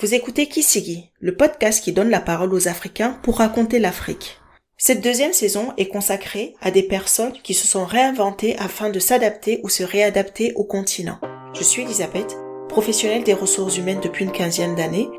Vous 0.00 0.14
écoutez 0.14 0.46
Kisigi, 0.46 1.10
le 1.20 1.36
podcast 1.36 1.84
qui 1.84 1.92
donne 1.92 2.08
la 2.08 2.20
parole 2.20 2.54
aux 2.54 2.68
Africains 2.68 3.18
pour 3.22 3.36
raconter 3.36 3.78
l'Afrique. 3.78 4.40
Cette 4.78 5.02
deuxième 5.02 5.34
saison 5.34 5.74
est 5.76 5.88
consacrée 5.88 6.54
à 6.62 6.70
des 6.70 6.82
personnes 6.82 7.34
qui 7.44 7.52
se 7.52 7.66
sont 7.66 7.84
réinventées 7.84 8.56
afin 8.58 8.88
de 8.88 8.98
s'adapter 8.98 9.60
ou 9.62 9.68
se 9.68 9.82
réadapter 9.82 10.54
au 10.54 10.64
continent. 10.64 11.18
Je 11.52 11.62
suis 11.62 11.82
Elisabeth, 11.82 12.38
professionnelle 12.70 13.24
des 13.24 13.34
ressources 13.34 13.76
humaines 13.76 14.00
depuis 14.02 14.24
une 14.24 14.32
quinzaine 14.32 14.74
d'années. 14.74 15.10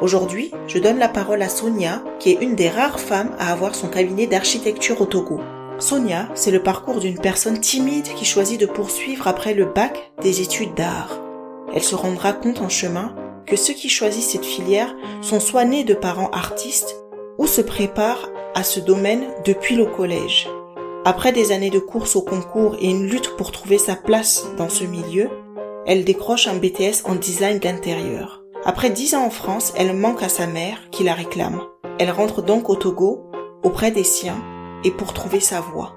Aujourd'hui, 0.00 0.52
je 0.68 0.78
donne 0.78 0.98
la 0.98 1.08
parole 1.08 1.42
à 1.42 1.50
Sonia, 1.50 2.02
qui 2.18 2.30
est 2.30 2.40
une 2.40 2.56
des 2.56 2.70
rares 2.70 2.98
femmes 2.98 3.36
à 3.38 3.52
avoir 3.52 3.74
son 3.74 3.88
cabinet 3.88 4.26
d'architecture 4.26 5.02
au 5.02 5.04
Togo. 5.04 5.38
Sonia, 5.78 6.30
c'est 6.34 6.50
le 6.50 6.62
parcours 6.62 7.00
d'une 7.00 7.20
personne 7.20 7.60
timide 7.60 8.08
qui 8.14 8.24
choisit 8.24 8.58
de 8.58 8.64
poursuivre 8.64 9.28
après 9.28 9.52
le 9.52 9.66
bac 9.66 10.12
des 10.22 10.40
études 10.40 10.74
d'art. 10.74 11.20
Elle 11.74 11.82
se 11.82 11.94
rendra 11.94 12.32
compte 12.32 12.62
en 12.62 12.70
chemin 12.70 13.14
que 13.50 13.56
ceux 13.56 13.74
qui 13.74 13.88
choisissent 13.88 14.30
cette 14.30 14.44
filière 14.44 14.94
sont 15.20 15.40
soit 15.40 15.64
nés 15.64 15.82
de 15.82 15.94
parents 15.94 16.30
artistes 16.30 16.96
ou 17.36 17.46
se 17.46 17.60
préparent 17.60 18.28
à 18.54 18.62
ce 18.62 18.78
domaine 18.78 19.24
depuis 19.44 19.74
le 19.74 19.86
collège. 19.86 20.48
Après 21.04 21.32
des 21.32 21.50
années 21.50 21.70
de 21.70 21.78
course 21.80 22.14
au 22.14 22.22
concours 22.22 22.76
et 22.78 22.88
une 22.88 23.06
lutte 23.06 23.36
pour 23.36 23.50
trouver 23.50 23.78
sa 23.78 23.96
place 23.96 24.46
dans 24.56 24.68
ce 24.68 24.84
milieu, 24.84 25.28
elle 25.86 26.04
décroche 26.04 26.46
un 26.46 26.54
BTS 26.54 27.06
en 27.06 27.16
design 27.16 27.58
d'intérieur. 27.58 28.42
Après 28.64 28.90
dix 28.90 29.14
ans 29.14 29.24
en 29.24 29.30
France, 29.30 29.72
elle 29.76 29.96
manque 29.96 30.22
à 30.22 30.28
sa 30.28 30.46
mère 30.46 30.78
qui 30.90 31.02
la 31.02 31.14
réclame. 31.14 31.60
Elle 31.98 32.10
rentre 32.10 32.42
donc 32.42 32.68
au 32.68 32.76
Togo, 32.76 33.24
auprès 33.64 33.90
des 33.90 34.04
siens, 34.04 34.40
et 34.84 34.90
pour 34.90 35.12
trouver 35.12 35.40
sa 35.40 35.60
voie. 35.60 35.94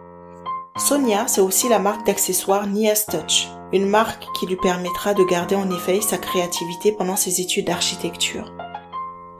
Sonia, 0.77 1.27
c'est 1.27 1.41
aussi 1.41 1.69
la 1.69 1.79
marque 1.79 2.05
d'accessoires 2.07 2.65
Nia's 2.65 3.05
Touch, 3.05 3.49
une 3.73 3.89
marque 3.89 4.25
qui 4.37 4.45
lui 4.45 4.55
permettra 4.55 5.13
de 5.13 5.23
garder 5.23 5.55
en 5.55 5.69
effet 5.71 5.99
sa 5.99 6.17
créativité 6.17 6.91
pendant 6.91 7.15
ses 7.15 7.41
études 7.41 7.65
d'architecture. 7.65 8.53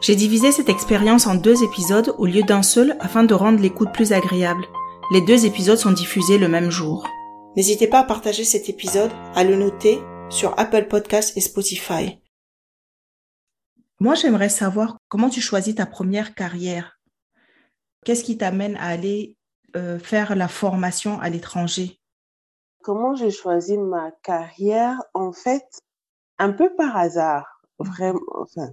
J'ai 0.02 0.16
divisé 0.16 0.52
cette 0.52 0.70
expérience 0.70 1.28
en 1.28 1.36
deux 1.36 1.64
épisodes 1.64 2.14
au 2.18 2.26
lieu 2.26 2.42
d'un 2.42 2.64
seul 2.64 2.98
afin 3.00 3.24
de 3.24 3.34
rendre 3.34 3.62
l'écoute 3.62 3.94
plus 3.94 4.12
agréable. 4.12 4.66
Les 5.12 5.22
deux 5.22 5.46
épisodes 5.46 5.78
sont 5.78 5.92
diffusés 5.92 6.38
le 6.38 6.50
même 6.50 6.72
jour. 6.72 7.08
N'hésitez 7.56 7.88
pas 7.88 8.00
à 8.00 8.04
partager 8.04 8.44
cet 8.44 8.68
épisode, 8.68 9.12
à 9.36 9.44
le 9.44 9.56
noter 9.56 10.02
sur 10.30 10.60
Apple 10.60 10.88
Podcasts 10.88 11.38
et 11.38 11.42
Spotify. 11.42 12.20
Moi, 14.00 14.16
j'aimerais 14.16 14.50
savoir 14.50 14.98
comment 15.08 15.30
tu 15.30 15.40
choisis 15.40 15.76
ta 15.76 15.86
première 15.86 16.34
carrière. 16.34 17.00
Qu'est-ce 18.04 18.24
qui 18.24 18.38
t'amène 18.38 18.76
à 18.78 18.88
aller 18.88 19.38
euh, 19.78 20.00
faire 20.00 20.36
la 20.36 20.48
formation 20.48 21.22
à 21.22 21.30
l'étranger? 21.30 22.02
Comment 22.84 23.16
j'ai 23.16 23.32
choisi 23.32 23.78
ma 23.78 24.12
carrière, 24.24 25.02
en 25.14 25.32
fait, 25.32 25.66
un 26.38 26.52
peu 26.52 26.76
par 26.76 26.96
hasard, 26.98 27.62
vraiment, 27.80 28.22
enfin, 28.36 28.70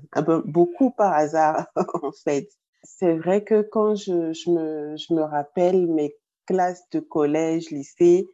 beaucoup 0.47 0.91
par 0.91 1.15
hasard, 1.15 1.67
en 2.03 2.13
fait. 2.13 2.51
C'est 2.83 3.17
vrai 3.17 3.45
que 3.45 3.63
quand 3.63 3.95
je, 3.95 4.33
je, 4.33 4.51
me, 4.51 4.97
je 4.97 5.15
me 5.15 5.23
rappelle 5.23 5.87
mes 5.87 6.17
classes 6.47 6.89
de 6.91 7.01
collège, 7.01 7.71
lycée, 7.71 8.27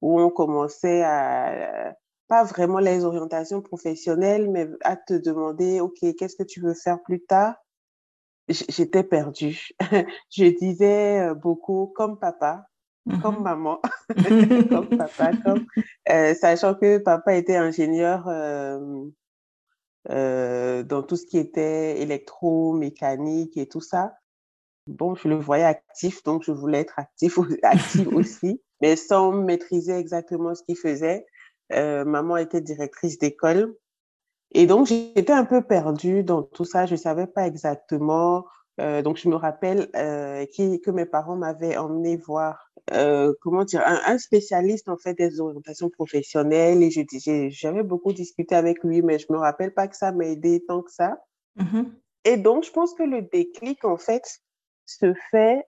où 0.00 0.20
on 0.20 0.30
commençait 0.30 1.02
à, 1.02 1.94
pas 2.28 2.44
vraiment 2.44 2.78
les 2.78 3.04
orientations 3.04 3.62
professionnelles, 3.62 4.50
mais 4.50 4.68
à 4.82 4.96
te 4.96 5.14
demander, 5.14 5.80
OK, 5.80 5.98
qu'est-ce 6.18 6.36
que 6.36 6.42
tu 6.42 6.60
veux 6.60 6.74
faire 6.74 7.00
plus 7.02 7.20
tard? 7.24 7.54
J'étais 8.48 9.04
perdue. 9.04 9.68
je 10.30 10.44
disais 10.58 11.20
euh, 11.20 11.34
beaucoup 11.34 11.92
comme 11.94 12.18
papa, 12.18 12.66
comme 13.22 13.36
mm-hmm. 13.36 13.42
maman, 13.42 13.80
comme 14.68 14.96
papa, 14.96 15.32
comme, 15.44 15.66
euh, 16.08 16.34
sachant 16.34 16.74
que 16.74 16.98
papa 16.98 17.34
était 17.34 17.56
ingénieur 17.56 18.28
euh, 18.28 19.04
euh, 20.10 20.82
dans 20.82 21.02
tout 21.02 21.16
ce 21.16 21.26
qui 21.26 21.38
était 21.38 22.00
électromécanique 22.00 23.56
et 23.56 23.66
tout 23.66 23.80
ça. 23.80 24.14
Bon, 24.86 25.14
je 25.14 25.28
le 25.28 25.36
voyais 25.36 25.64
actif, 25.64 26.22
donc 26.24 26.42
je 26.44 26.52
voulais 26.52 26.80
être 26.80 26.98
actif, 26.98 27.38
actif 27.62 28.08
aussi, 28.08 28.60
mais 28.80 28.96
sans 28.96 29.32
maîtriser 29.32 29.94
exactement 29.94 30.54
ce 30.54 30.62
qu'il 30.62 30.76
faisait. 30.76 31.26
Maman 31.70 32.36
était 32.36 32.60
directrice 32.60 33.18
d'école. 33.18 33.74
Et 34.50 34.66
donc, 34.66 34.88
j'étais 34.88 35.32
un 35.32 35.46
peu 35.46 35.62
perdue 35.62 36.22
dans 36.22 36.42
tout 36.42 36.66
ça. 36.66 36.84
Je 36.84 36.96
savais 36.96 37.26
pas 37.26 37.46
exactement 37.46 38.44
donc, 38.78 39.16
je 39.16 39.28
me 39.28 39.36
rappelle 39.36 39.88
qui, 40.52 40.80
que 40.82 40.90
mes 40.90 41.06
parents 41.06 41.36
m'avaient 41.36 41.76
emmené 41.78 42.16
voir, 42.16 42.71
euh, 42.90 43.32
comment 43.40 43.64
dire, 43.64 43.82
un, 43.86 44.00
un, 44.06 44.18
spécialiste 44.18 44.88
en 44.88 44.96
fait 44.96 45.14
des 45.14 45.40
orientations 45.40 45.90
professionnelles. 45.90 46.82
Et 46.82 46.90
je 46.90 47.02
j'avais 47.50 47.82
beaucoup 47.82 48.12
discuté 48.12 48.54
avec 48.54 48.82
lui, 48.82 49.02
mais 49.02 49.18
je 49.18 49.26
me 49.30 49.38
rappelle 49.38 49.72
pas 49.72 49.88
que 49.88 49.96
ça 49.96 50.12
m'a 50.12 50.26
aidé 50.26 50.64
tant 50.66 50.82
que 50.82 50.90
ça. 50.90 51.18
Mm-hmm. 51.58 51.86
Et 52.24 52.36
donc, 52.36 52.64
je 52.64 52.70
pense 52.70 52.94
que 52.94 53.02
le 53.02 53.22
déclic 53.22 53.84
en 53.84 53.96
fait 53.96 54.40
se 54.86 55.14
fait 55.30 55.64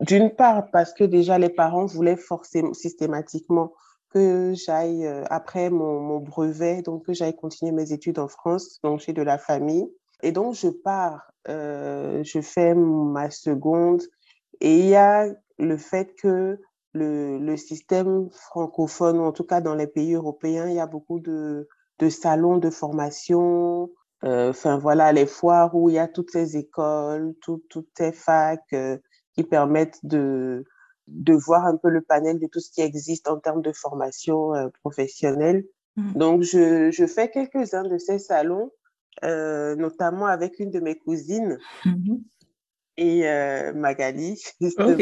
d'une 0.00 0.30
part 0.30 0.70
parce 0.70 0.92
que 0.92 1.04
déjà 1.04 1.38
les 1.38 1.48
parents 1.48 1.86
voulaient 1.86 2.16
forcément 2.16 2.74
systématiquement 2.74 3.72
que 4.10 4.54
j'aille 4.54 5.06
euh, 5.06 5.24
après 5.28 5.70
mon, 5.70 6.00
mon 6.00 6.20
brevet, 6.20 6.82
donc 6.82 7.06
que 7.06 7.12
j'aille 7.12 7.34
continuer 7.34 7.72
mes 7.72 7.92
études 7.92 8.20
en 8.20 8.28
France, 8.28 8.78
donc 8.84 9.00
j'ai 9.00 9.12
de 9.12 9.22
la 9.22 9.38
famille. 9.38 9.88
Et 10.22 10.32
donc, 10.32 10.54
je 10.54 10.68
pars, 10.68 11.30
euh, 11.48 12.22
je 12.24 12.40
fais 12.40 12.74
ma 12.74 13.30
seconde. 13.30 14.02
Et 14.60 14.78
il 14.78 14.86
y 14.86 14.94
a 14.94 15.26
le 15.58 15.76
fait 15.76 16.14
que 16.20 16.60
le, 16.92 17.38
le, 17.38 17.56
système 17.56 18.30
francophone, 18.30 19.18
ou 19.18 19.22
en 19.22 19.32
tout 19.32 19.44
cas 19.44 19.60
dans 19.60 19.74
les 19.74 19.86
pays 19.86 20.14
européens, 20.14 20.68
il 20.68 20.76
y 20.76 20.80
a 20.80 20.86
beaucoup 20.86 21.20
de, 21.20 21.68
de 21.98 22.08
salons 22.08 22.58
de 22.58 22.70
formation. 22.70 23.90
Euh, 24.24 24.50
enfin, 24.50 24.78
voilà, 24.78 25.12
les 25.12 25.26
foires 25.26 25.74
où 25.74 25.90
il 25.90 25.96
y 25.96 25.98
a 25.98 26.08
toutes 26.08 26.30
ces 26.30 26.56
écoles, 26.56 27.34
tout, 27.42 27.62
toutes 27.68 27.90
ces 27.96 28.12
facs 28.12 28.72
euh, 28.72 28.96
qui 29.34 29.42
permettent 29.42 29.98
de, 30.04 30.64
de 31.08 31.34
voir 31.34 31.66
un 31.66 31.76
peu 31.76 31.90
le 31.90 32.00
panel 32.00 32.38
de 32.38 32.46
tout 32.46 32.60
ce 32.60 32.70
qui 32.70 32.80
existe 32.80 33.28
en 33.28 33.38
termes 33.38 33.62
de 33.62 33.72
formation 33.72 34.54
euh, 34.54 34.68
professionnelle. 34.80 35.64
Mmh. 35.96 36.12
Donc, 36.14 36.42
je, 36.42 36.90
je 36.90 37.06
fais 37.06 37.30
quelques-uns 37.30 37.84
de 37.84 37.98
ces 37.98 38.18
salons 38.18 38.70
notamment 39.22 40.26
avec 40.26 40.58
une 40.58 40.70
de 40.70 40.80
mes 40.80 40.98
cousines 40.98 41.56
mmh 41.86 42.16
et 42.96 43.28
euh, 43.28 43.72
Magali, 43.72 44.42
justement. 44.60 44.96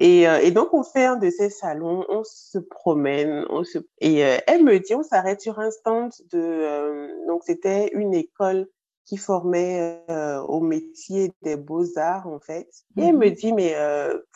Et, 0.00 0.26
euh, 0.26 0.38
et, 0.38 0.50
donc, 0.50 0.72
on 0.72 0.82
fait 0.82 1.04
un 1.04 1.16
de 1.16 1.28
ces 1.28 1.50
salons, 1.50 2.06
on 2.08 2.22
se 2.24 2.58
promène, 2.58 3.44
on 3.50 3.64
se... 3.64 3.78
et 4.00 4.24
euh, 4.24 4.38
elle 4.46 4.64
me 4.64 4.78
dit, 4.78 4.94
on 4.94 5.02
s'arrête 5.02 5.42
sur 5.42 5.58
un 5.58 5.70
stand 5.70 6.10
de... 6.32 6.38
Euh, 6.38 7.08
donc, 7.28 7.42
c'était 7.44 7.90
une 7.92 8.14
école 8.14 8.66
qui 9.04 9.16
formait 9.16 10.04
au 10.46 10.60
métier 10.60 11.32
des 11.42 11.56
beaux-arts, 11.56 12.28
en 12.28 12.38
fait. 12.38 12.68
Et 12.96 13.06
elle 13.06 13.16
me 13.16 13.26
mmh 13.26 13.34
dit, 13.34 13.52
mais 13.52 13.74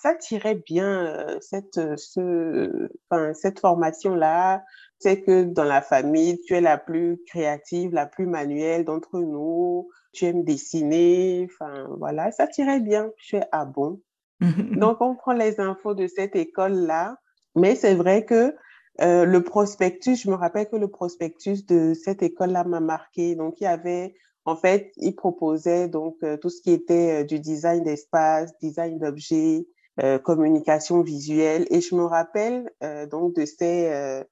ça 0.02 0.16
tirait 0.16 0.56
bien, 0.56 1.28
cette, 1.40 1.78
ce, 1.96 2.88
cette 3.34 3.60
formation-là, 3.60 4.64
c'est 4.98 5.20
que 5.20 5.44
dans 5.44 5.62
la 5.62 5.80
famille, 5.80 6.40
tu 6.40 6.54
es 6.54 6.60
la 6.60 6.76
plus 6.76 7.20
créative, 7.28 7.92
la 7.92 8.06
plus 8.06 8.26
manuelle 8.26 8.84
d'entre 8.84 9.20
nous. 9.20 9.90
Tu 10.14 10.24
aimes 10.26 10.44
dessiner. 10.44 11.46
Enfin, 11.50 11.88
voilà, 11.98 12.30
ça 12.32 12.46
tirait 12.46 12.80
bien. 12.80 13.10
Je 13.18 13.36
fais, 13.36 13.44
ah 13.52 13.64
bon? 13.64 14.00
Donc, 14.40 15.00
on 15.00 15.14
prend 15.14 15.32
les 15.32 15.60
infos 15.60 15.94
de 15.94 16.06
cette 16.06 16.36
école-là. 16.36 17.18
Mais 17.56 17.74
c'est 17.74 17.94
vrai 17.94 18.24
que 18.24 18.54
euh, 19.00 19.24
le 19.24 19.42
prospectus, 19.42 20.22
je 20.22 20.30
me 20.30 20.34
rappelle 20.34 20.68
que 20.68 20.76
le 20.76 20.88
prospectus 20.88 21.66
de 21.66 21.94
cette 21.94 22.22
école-là 22.22 22.64
m'a 22.64 22.80
marqué. 22.80 23.34
Donc, 23.34 23.60
il 23.60 23.64
y 23.64 23.66
avait, 23.66 24.14
en 24.44 24.56
fait, 24.56 24.92
il 24.96 25.14
proposait 25.14 25.88
donc 25.88 26.16
euh, 26.22 26.36
tout 26.36 26.50
ce 26.50 26.62
qui 26.62 26.72
était 26.72 27.22
euh, 27.22 27.24
du 27.24 27.40
design 27.40 27.82
d'espace, 27.82 28.56
design 28.60 28.98
d'objets, 28.98 29.66
communication 30.24 31.02
visuelle. 31.02 31.68
Et 31.70 31.80
je 31.80 31.94
me 31.94 32.02
rappelle 32.02 32.68
donc 33.12 33.32
de 33.36 33.44
ces 33.44 34.24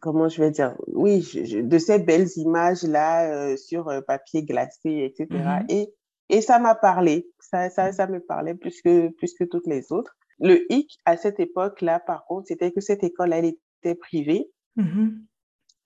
comment 0.00 0.28
je 0.28 0.42
vais 0.42 0.50
dire, 0.50 0.74
oui, 0.86 1.22
je, 1.22 1.60
de 1.60 1.78
ces 1.78 1.98
belles 1.98 2.28
images-là 2.36 3.30
euh, 3.32 3.56
sur 3.56 3.88
euh, 3.88 4.00
papier 4.00 4.44
glacé, 4.44 5.04
etc. 5.04 5.26
Mm-hmm. 5.30 5.64
Et, 5.68 5.94
et 6.28 6.40
ça 6.40 6.58
m'a 6.58 6.74
parlé, 6.74 7.28
ça, 7.38 7.70
ça, 7.70 7.92
ça 7.92 8.06
me 8.06 8.20
parlait 8.20 8.54
plus 8.54 8.80
que, 8.82 9.08
plus 9.08 9.34
que 9.34 9.44
toutes 9.44 9.66
les 9.66 9.92
autres. 9.92 10.16
Le 10.40 10.70
hic 10.72 10.98
à 11.04 11.16
cette 11.16 11.40
époque-là, 11.40 12.00
par 12.00 12.24
contre, 12.26 12.48
c'était 12.48 12.70
que 12.70 12.80
cette 12.80 13.02
école, 13.02 13.32
elle 13.32 13.46
était 13.46 13.94
privée. 13.94 14.50
Mm-hmm. 14.76 15.10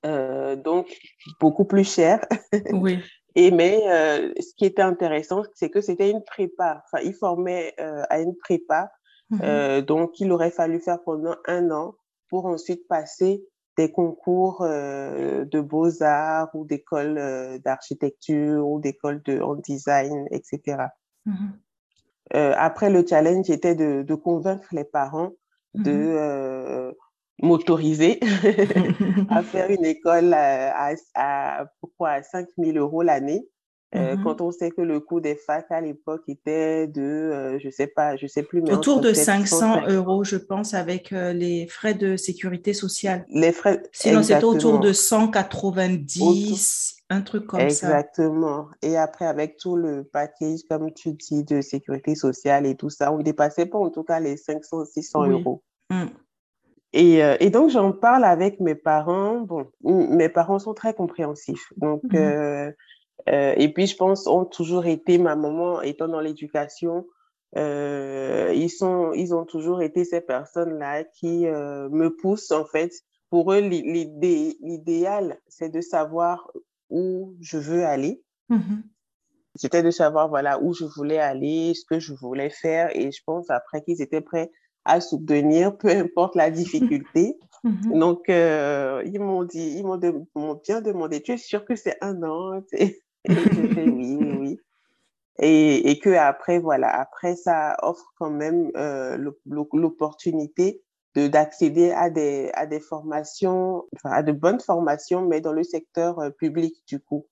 Euh, 0.05 0.57
donc, 0.57 0.99
beaucoup 1.41 1.65
plus 1.65 1.91
cher. 1.91 2.21
Oui. 2.73 2.99
Et 3.35 3.51
mais 3.51 3.81
ce 4.39 4.55
qui 4.59 4.67
était 4.67 4.83
intéressant, 4.83 5.43
c'est 5.55 5.71
que 5.71 5.81
c'était 5.81 6.11
une 6.11 6.23
prépa. 6.23 6.83
Enfin, 6.85 7.03
il 7.03 7.15
formait 7.15 7.73
euh, 7.81 8.03
à 8.11 8.21
une 8.21 8.37
prépa. 8.37 8.91
Mm-hmm. 9.31 9.81
donc, 9.87 10.21
il 10.21 10.31
aurait 10.33 10.51
fallu 10.51 10.81
faire 10.81 11.03
pendant 11.03 11.37
un 11.47 11.71
an 11.71 11.95
pour 12.29 12.45
ensuite 12.45 12.87
passer 12.89 13.43
des 13.77 13.91
concours 13.91 14.63
euh, 14.63 15.45
de 15.45 15.61
beaux-arts 15.61 16.51
ou 16.55 16.65
d'écoles 16.65 17.19
euh, 17.19 17.59
d'architecture 17.59 18.67
ou 18.67 18.81
d'écoles 18.81 19.23
de 19.23 19.41
en 19.41 19.55
design, 19.55 20.27
etc. 20.31 20.89
Mm-hmm. 21.27 21.33
euh, 22.35 22.55
après, 22.57 22.91
le 22.91 23.07
challenge 23.07 23.49
était 23.51 23.75
de, 23.75 24.03
de 24.03 24.15
convaincre 24.15 24.69
les 24.73 24.85
parents 24.85 25.33
de, 25.75 25.91
mm-hmm. 25.91 26.95
m'autoriser 27.43 28.21
à 29.31 29.43
faire 29.43 29.71
une 29.71 29.87
école 29.87 30.35
à, 30.35 30.95
à, 31.15 31.65
pourquoi, 31.81 32.11
à 32.11 32.23
5 32.23 32.49
000 32.59 32.77
euros 32.77 33.03
l'année. 33.03 33.49
Euh, 33.95 34.17
mm-hmm. 34.17 34.23
Quand 34.23 34.41
on 34.41 34.51
sait 34.51 34.71
que 34.71 34.81
le 34.81 35.01
coût 35.01 35.21
des 35.21 35.35
facs 35.35 35.71
à 35.71 35.83
l'époque 35.83 36.23
était 36.27 36.87
de, 36.87 37.03
euh, 37.03 37.59
je 37.59 37.69
sais 37.69 37.87
pas, 37.87 38.17
je 38.17 38.27
sais 38.27 38.43
plus. 38.43 38.63
Mais 38.63 38.73
Autour 38.73 39.03
de 39.03 39.13
500 39.13 39.89
euros, 39.89 40.25
je 40.25 40.37
pense, 40.37 40.73
avec 40.73 41.13
euh, 41.13 41.35
les 41.35 41.67
frais 41.67 41.93
de 41.93 42.17
sécurité 42.17 42.73
sociale. 42.73 43.27
Les 43.29 43.53
frais. 43.53 43.83
Sinon, 43.93 44.23
c'était 44.23 44.45
autour 44.45 44.81
de 44.81 44.95
190, 44.95 47.03
un 47.11 47.21
truc 47.21 47.47
comme 47.47 47.61
ça. 47.61 47.67
Exactement. 47.67 48.69
Et 48.81 48.97
après, 48.97 49.27
avec 49.27 49.59
tout 49.59 49.77
le 49.77 50.05
package, 50.05 50.61
comme 50.71 50.91
tu 50.95 51.13
dis, 51.13 51.45
de 51.45 51.61
sécurité 51.61 52.15
sociale 52.15 52.65
et 52.65 52.77
tout 52.77 52.89
ça, 52.89 53.13
on 53.13 53.19
ne 53.19 53.23
dépassait 53.23 53.67
pas 53.67 53.79
en 53.79 53.91
tout 53.91 54.05
cas 54.05 54.21
les 54.21 54.39
500, 54.39 54.87
600 54.87 55.29
euros. 55.29 55.63
Mm. 55.91 56.07
Et, 56.95 57.21
et, 57.41 57.51
donc, 57.51 57.71
j'en 57.71 57.93
parle 57.93 58.25
avec 58.25 58.61
mes 58.61 58.75
parents. 58.75 59.41
Bon, 59.41 59.67
mes 59.83 60.29
parents 60.31 60.59
sont 60.59 60.75
très 60.75 60.95
compréhensifs. 60.95 61.73
Donc, 61.77 62.03
mm-hmm. 62.05 62.17
Euh, 62.17 62.71
et 63.27 63.73
puis, 63.73 63.87
je 63.87 63.97
pense, 63.97 64.27
ont 64.27 64.45
toujours 64.45 64.87
été, 64.87 65.19
ma 65.19 65.37
maman 65.37 65.81
étant 65.83 66.09
dans 66.09 66.21
l'éducation, 66.21 67.07
euh, 67.57 68.53
ils, 68.55 68.71
sont, 68.71 69.13
ils 69.13 69.35
ont 69.35 69.45
toujours 69.45 69.83
été 69.83 70.05
ces 70.05 70.21
personnes-là 70.21 71.05
qui 71.05 71.47
euh, 71.47 71.89
me 71.91 72.15
poussent, 72.15 72.51
en 72.51 72.65
fait. 72.65 72.93
Pour 73.31 73.53
eux, 73.53 73.61
l'idéal, 73.61 75.39
c'est 75.49 75.71
de 75.71 75.81
savoir 75.81 76.51
où 76.91 77.35
je 77.41 77.59
veux 77.59 77.85
aller. 77.85 78.23
Mm-hmm. 78.51 78.83
C'était 79.55 79.83
de 79.83 79.91
savoir, 79.91 80.29
voilà, 80.29 80.63
où 80.63 80.73
je 80.73 80.85
voulais 80.85 81.19
aller, 81.19 81.75
ce 81.75 81.85
que 81.85 81.99
je 81.99 82.15
voulais 82.15 82.51
faire. 82.51 82.95
Et 82.97 83.11
je 83.11 83.23
pense, 83.25 83.51
après, 83.51 83.83
qu'ils 83.83 84.01
étaient 84.01 84.21
prêts 84.21 84.51
à 84.85 85.01
soutenir, 85.01 85.77
peu 85.77 85.89
importe 85.89 86.35
la 86.35 86.51
difficulté. 86.51 87.39
Mm-hmm. 87.65 87.97
Donc, 87.97 88.29
euh, 88.29 89.05
ils 89.07 89.21
m'ont 89.21 89.45
dit, 89.45 89.77
ils 89.79 89.85
m'ont 89.85 90.61
bien 90.65 90.81
demandé, 90.81 91.23
tu 91.23 91.31
es 91.31 91.37
sûr 91.37 91.65
que 91.65 91.77
c'est 91.77 91.97
un 92.01 92.21
an 92.25 92.61
et 93.29 93.89
oui, 93.89 94.19
oui. 94.39 94.61
Et, 95.39 95.91
et 95.91 95.99
que 95.99 96.11
après, 96.11 96.59
voilà, 96.59 96.89
après, 96.89 97.37
ça 97.37 97.77
offre 97.83 98.13
quand 98.19 98.31
même 98.31 98.71
euh, 98.77 99.17
l'opportunité 99.47 100.83
de 101.15 101.27
d'accéder 101.27 101.91
à 101.91 102.11
des, 102.11 102.51
à 102.55 102.67
des 102.67 102.81
formations, 102.81 103.85
enfin, 103.97 104.11
à 104.11 104.23
de 104.23 104.33
bonnes 104.33 104.61
formations, 104.61 105.23
mais 105.23 105.41
dans 105.41 105.53
le 105.53 105.63
secteur 105.63 106.19
euh, 106.21 106.31
public, 106.31 106.83
du 106.87 107.01
coup. 107.01 107.27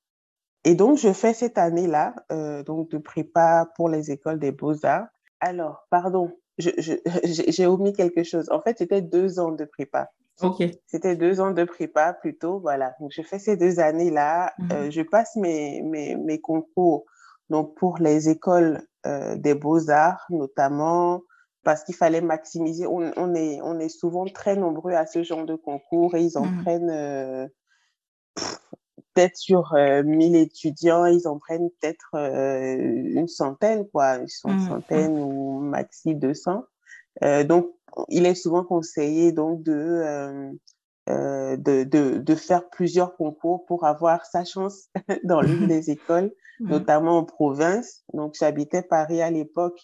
Et 0.64 0.74
donc, 0.74 0.98
je 0.98 1.12
fais 1.12 1.32
cette 1.32 1.56
année-là, 1.56 2.14
euh, 2.32 2.62
donc 2.62 2.90
de 2.90 2.98
prépa 2.98 3.70
pour 3.76 3.88
les 3.88 4.10
écoles 4.10 4.38
des 4.38 4.52
beaux-arts. 4.52 5.06
Alors, 5.40 5.86
pardon, 5.90 6.32
j'ai 6.58 7.66
omis 7.66 7.94
quelque 7.94 8.22
chose. 8.22 8.50
En 8.50 8.60
fait, 8.60 8.78
c'était 8.78 9.00
deux 9.00 9.40
ans 9.40 9.52
de 9.52 9.64
prépa. 9.64 10.10
C'était 10.86 11.16
deux 11.16 11.40
ans 11.40 11.50
de 11.50 11.64
prépa 11.64 12.12
plutôt, 12.14 12.60
voilà. 12.60 12.94
Donc, 13.00 13.10
je 13.14 13.22
fais 13.22 13.38
ces 13.38 13.56
deux 13.56 13.80
années-là. 13.80 14.52
Euh, 14.72 14.84
mhm. 14.84 14.90
je 14.90 15.02
passe 15.02 15.36
mes, 15.36 15.82
mes, 15.82 16.16
mes, 16.16 16.40
concours 16.40 17.04
donc 17.50 17.76
pour 17.76 17.98
les 17.98 18.28
écoles 18.28 18.82
euh, 19.06 19.36
des 19.36 19.54
beaux-arts, 19.54 20.24
notamment 20.30 21.22
parce 21.62 21.84
qu'il 21.84 21.94
fallait 21.94 22.20
maximiser. 22.20 22.86
On, 22.86 23.12
on, 23.16 23.34
est, 23.34 23.60
on 23.62 23.78
est 23.78 23.88
souvent 23.88 24.24
très 24.24 24.56
nombreux 24.56 24.92
à 24.92 25.06
ce 25.06 25.22
genre 25.22 25.44
de 25.44 25.56
concours 25.56 26.14
et 26.14 26.22
ils 26.22 26.38
en 26.38 26.46
mhm. 26.46 26.62
prennent 26.62 26.90
euh, 26.90 27.46
peut-être 29.14 29.36
sur 29.36 29.74
1000 29.74 30.36
étudiants, 30.36 31.04
ils 31.04 31.28
en 31.28 31.38
prennent 31.38 31.68
peut-être 31.80 32.14
une 32.14 33.28
centaine, 33.28 33.86
quoi, 33.88 34.16
une 34.16 34.22
mhm. 34.44 34.68
centaine 34.68 35.18
ou 35.18 35.60
maxi 35.60 36.14
200. 36.14 36.64
Donc, 37.44 37.70
il 38.08 38.26
est 38.26 38.34
souvent 38.34 38.64
conseillé 38.64 39.32
donc 39.32 39.62
de, 39.62 39.72
euh, 39.72 40.52
euh, 41.08 41.56
de, 41.56 41.84
de, 41.84 42.18
de, 42.18 42.34
faire 42.34 42.68
plusieurs 42.70 43.16
concours 43.16 43.64
pour 43.66 43.84
avoir 43.84 44.26
sa 44.26 44.44
chance 44.44 44.88
dans 45.24 45.40
l'une 45.40 45.66
des 45.66 45.90
écoles, 45.90 46.32
notamment 46.60 47.18
en 47.18 47.24
province. 47.24 48.04
Donc, 48.12 48.34
j'habitais 48.38 48.82
Paris 48.82 49.22
à 49.22 49.30
l'époque, 49.30 49.80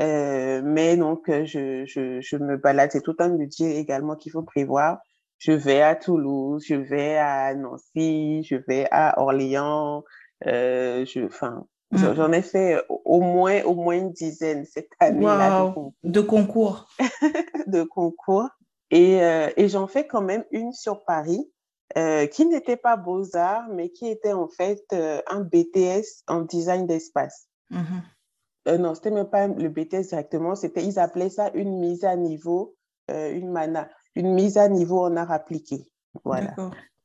euh, 0.00 0.60
mais 0.64 0.96
donc 0.96 1.28
je, 1.28 1.84
je, 1.86 2.20
je 2.20 2.36
me 2.36 2.56
balade. 2.56 2.90
C'est 2.92 3.02
tout 3.02 3.16
un 3.18 3.30
budget 3.30 3.76
également 3.76 4.16
qu'il 4.16 4.32
faut 4.32 4.42
prévoir. 4.42 4.98
Je 5.38 5.52
vais 5.52 5.82
à 5.82 5.94
Toulouse, 5.94 6.64
je 6.66 6.74
vais 6.74 7.16
à 7.16 7.54
Nancy, 7.54 8.42
je 8.44 8.56
vais 8.56 8.86
à 8.90 9.20
Orléans. 9.20 10.02
Euh, 10.46 11.04
je, 11.06 11.24
enfin, 11.24 11.66
Mm. 11.92 12.14
J'en 12.14 12.32
ai 12.32 12.42
fait 12.42 12.82
au 12.88 13.20
moins, 13.20 13.62
au 13.62 13.74
moins 13.74 13.96
une 13.96 14.12
dizaine 14.12 14.64
cette 14.64 14.90
année-là 14.98 15.72
de 16.02 16.20
concours. 16.20 16.88
De 17.66 17.82
concours. 17.82 18.48
Et, 18.90 19.22
euh, 19.22 19.50
et 19.56 19.68
j'en 19.68 19.86
fais 19.86 20.06
quand 20.06 20.22
même 20.22 20.44
une 20.50 20.72
sur 20.72 21.04
Paris, 21.04 21.50
euh, 21.96 22.26
qui 22.26 22.46
n'était 22.46 22.76
pas 22.76 22.96
Beaux-Arts, 22.96 23.68
mais 23.70 23.90
qui 23.90 24.08
était 24.08 24.32
en 24.32 24.48
fait 24.48 24.84
euh, 24.92 25.20
un 25.28 25.40
BTS 25.40 26.22
en 26.28 26.42
design 26.42 26.86
d'espace. 26.86 27.48
Mm-hmm. 27.72 28.76
non, 28.78 28.94
c'était 28.94 29.10
même 29.10 29.28
pas 29.28 29.48
le 29.48 29.68
BTS 29.68 30.08
directement, 30.08 30.54
c'était, 30.54 30.84
ils 30.84 31.00
appelaient 31.00 31.30
ça 31.30 31.50
une 31.54 31.78
mise 31.78 32.04
à 32.04 32.14
niveau, 32.14 32.76
une 33.08 33.50
mana, 33.50 33.88
une 34.14 34.34
mise 34.34 34.56
à 34.56 34.68
niveau 34.68 35.04
en 35.04 35.16
art 35.16 35.32
appliqué. 35.32 35.90
Voilà. 36.24 36.54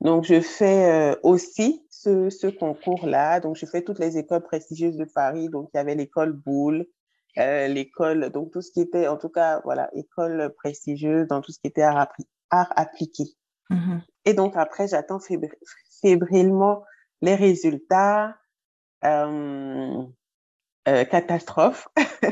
Donc, 0.01 0.23
je 0.25 0.41
fais 0.41 1.15
aussi 1.21 1.85
ce, 1.89 2.49
concours-là. 2.49 3.39
Donc, 3.39 3.55
je 3.55 3.65
fais 3.65 3.83
toutes 3.83 3.99
les 3.99 4.17
écoles 4.17 4.41
prestigieuses 4.41 4.97
de 4.97 5.05
Paris. 5.05 5.49
Donc, 5.49 5.69
il 5.73 5.77
y 5.77 5.79
avait 5.79 5.95
l'école 5.95 6.33
Boulle, 6.33 6.85
euh, 7.37 7.67
l'école, 7.67 8.29
donc 8.31 8.51
tout 8.51 8.61
ce 8.61 8.71
qui 8.71 8.81
était, 8.81 9.07
en 9.07 9.17
tout 9.17 9.29
cas, 9.29 9.61
voilà, 9.63 9.89
école 9.93 10.53
prestigieuse 10.57 11.27
dans 11.27 11.41
tout 11.41 11.51
ce 11.51 11.59
qui 11.59 11.67
était 11.67 11.83
art, 11.83 12.09
appliqué. 12.49 13.25
Mm-hmm. 13.69 14.01
Et 14.25 14.33
donc, 14.33 14.53
après, 14.57 14.87
j'attends 14.87 15.19
fébrilement 16.01 16.83
les 17.21 17.35
résultats. 17.35 18.35
Euh, 19.05 20.03
euh, 20.87 21.05
catastrophe. 21.05 21.87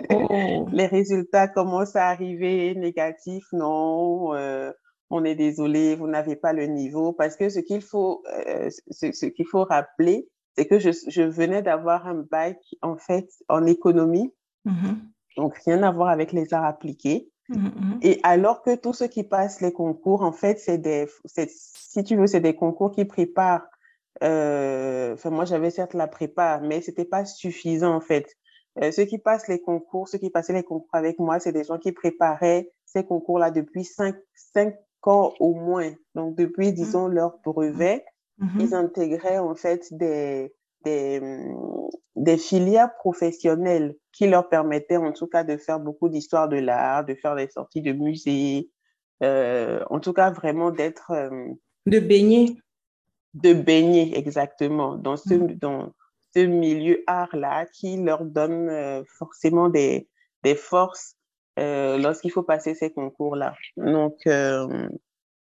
Oh. 0.10 0.68
les 0.72 0.88
résultats 0.88 1.48
commencent 1.48 1.96
à 1.96 2.08
arriver 2.08 2.74
négatifs, 2.74 3.46
non 3.54 4.34
on 5.10 5.24
est 5.24 5.36
désolé, 5.36 5.96
vous 5.96 6.08
n'avez 6.08 6.36
pas 6.36 6.54
le 6.54 6.66
niveau, 6.66 7.14
parce 7.14 7.36
que 7.36 7.50
ce 7.50 7.60
qu'il 7.60 7.82
faut, 7.82 8.24
euh, 8.48 8.70
ce, 8.92 9.26
qu'il 9.26 9.48
faut 9.48 9.64
rappeler, 9.64 10.28
c'est 10.56 10.68
que 10.68 10.80
je, 10.80 10.92
je 11.08 11.22
venais 11.24 11.62
d'avoir 11.62 12.08
un 12.08 12.16
bac 12.16 12.58
en 12.82 12.98
fait 12.98 13.30
en 13.48 13.66
économie, 13.66 14.34
mm-hmm. 14.66 14.96
donc 15.38 15.58
rien 15.66 15.84
à 15.84 15.92
voir 15.92 16.10
avec 16.10 16.32
les 16.32 16.54
arts 16.54 16.66
appliqués. 16.66 17.30
Mm-hmm. 17.50 17.98
Et 18.04 18.20
alors 18.24 18.62
que 18.62 18.76
tous 18.76 18.94
ceux 18.94 19.08
qui 19.08 19.24
passent 19.24 19.62
les 19.62 19.74
concours, 19.74 20.22
en 20.22 20.32
fait, 20.32 20.60
c'est 20.60 20.78
des, 20.78 21.08
si 21.26 22.04
tu 22.04 22.16
veux, 22.16 22.28
c'est 22.28 22.42
des 22.42 22.56
concours 22.56 22.92
qui 22.92 23.06
préparent. 23.06 23.66
Euh, 24.22 25.14
enfin, 25.14 25.32
moi, 25.32 25.46
j'avais 25.46 25.72
certes 25.72 25.96
la 25.96 26.08
prépa, 26.08 26.60
mais 26.64 26.82
c'était 26.82 27.06
pas 27.06 27.26
suffisant 27.26 27.96
en 27.96 28.02
fait. 28.02 28.36
Euh, 28.84 28.92
ceux 28.92 29.06
qui 29.06 29.18
passent 29.18 29.48
les 29.48 29.62
concours, 29.62 30.08
ceux 30.08 30.20
qui 30.20 30.30
passaient 30.30 30.54
les 30.54 30.64
concours 30.64 30.94
avec 30.94 31.18
moi, 31.20 31.40
c'est 31.40 31.52
des 31.52 31.64
gens 31.64 31.80
qui 31.80 31.92
préparaient 31.92 32.72
ces 32.86 33.04
concours-là 33.04 33.50
depuis 33.50 33.84
5, 33.84 34.16
5 34.36 34.76
quand 35.02 35.34
au 35.40 35.54
moins, 35.54 35.92
donc 36.16 36.36
depuis, 36.36 36.70
mmh. 36.70 36.74
disons, 36.74 37.08
leur 37.08 37.38
brevet, 37.44 38.06
mmh. 38.38 38.60
ils 38.60 38.74
intégraient 38.76 39.40
en 39.40 39.56
fait 39.56 39.88
des, 39.92 40.54
des, 40.84 41.20
mmh, 41.20 41.90
des 42.16 42.38
filières 42.38 42.94
professionnelles 42.96 43.96
qui 44.12 44.28
leur 44.28 44.50
permettaient 44.50 44.98
en 44.98 45.14
tout 45.14 45.28
cas 45.28 45.44
de 45.44 45.58
faire 45.58 45.80
beaucoup 45.80 46.10
d'histoire 46.10 46.50
de 46.50 46.58
l'art, 46.58 47.06
de 47.06 47.16
faire 47.16 47.36
des 47.36 47.50
sorties 47.50 47.82
de 47.82 47.94
musées, 47.94 48.70
euh, 49.24 49.84
en 49.90 50.00
tout 50.00 50.14
cas 50.14 50.32
vraiment 50.32 50.72
d'être... 50.72 51.12
Euh, 51.12 51.48
de 51.86 52.00
baigner. 52.00 52.58
De 53.34 53.54
baigner, 53.54 54.18
exactement, 54.18 54.96
dans 54.96 55.16
ce, 55.16 55.36
dans 55.36 55.94
ce 56.36 56.40
milieu 56.40 57.04
art-là 57.08 57.66
qui 57.68 57.98
leur 57.98 58.26
donne 58.26 58.70
euh, 58.70 59.04
forcément 59.18 59.70
des, 59.70 60.08
des 60.44 60.56
forces 60.56 61.16
euh, 61.60 61.98
lorsqu'il 61.98 62.32
faut 62.32 62.44
passer 62.44 62.74
ces 62.74 62.92
concours-là. 62.92 63.56
Donc, 63.78 64.16
euh, 64.28 64.88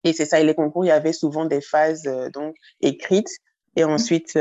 et 0.04 0.12
c'est 0.12 0.26
ça, 0.26 0.40
et 0.40 0.44
les 0.44 0.54
concours, 0.54 0.84
il 0.84 0.88
y 0.88 0.92
avait 0.92 1.12
souvent 1.12 1.44
des 1.44 1.60
phases 1.60 2.06
euh, 2.06 2.28
donc 2.30 2.56
écrites 2.80 3.30
et 3.76 3.84
mmh. 3.84 3.90
ensuite 3.90 4.38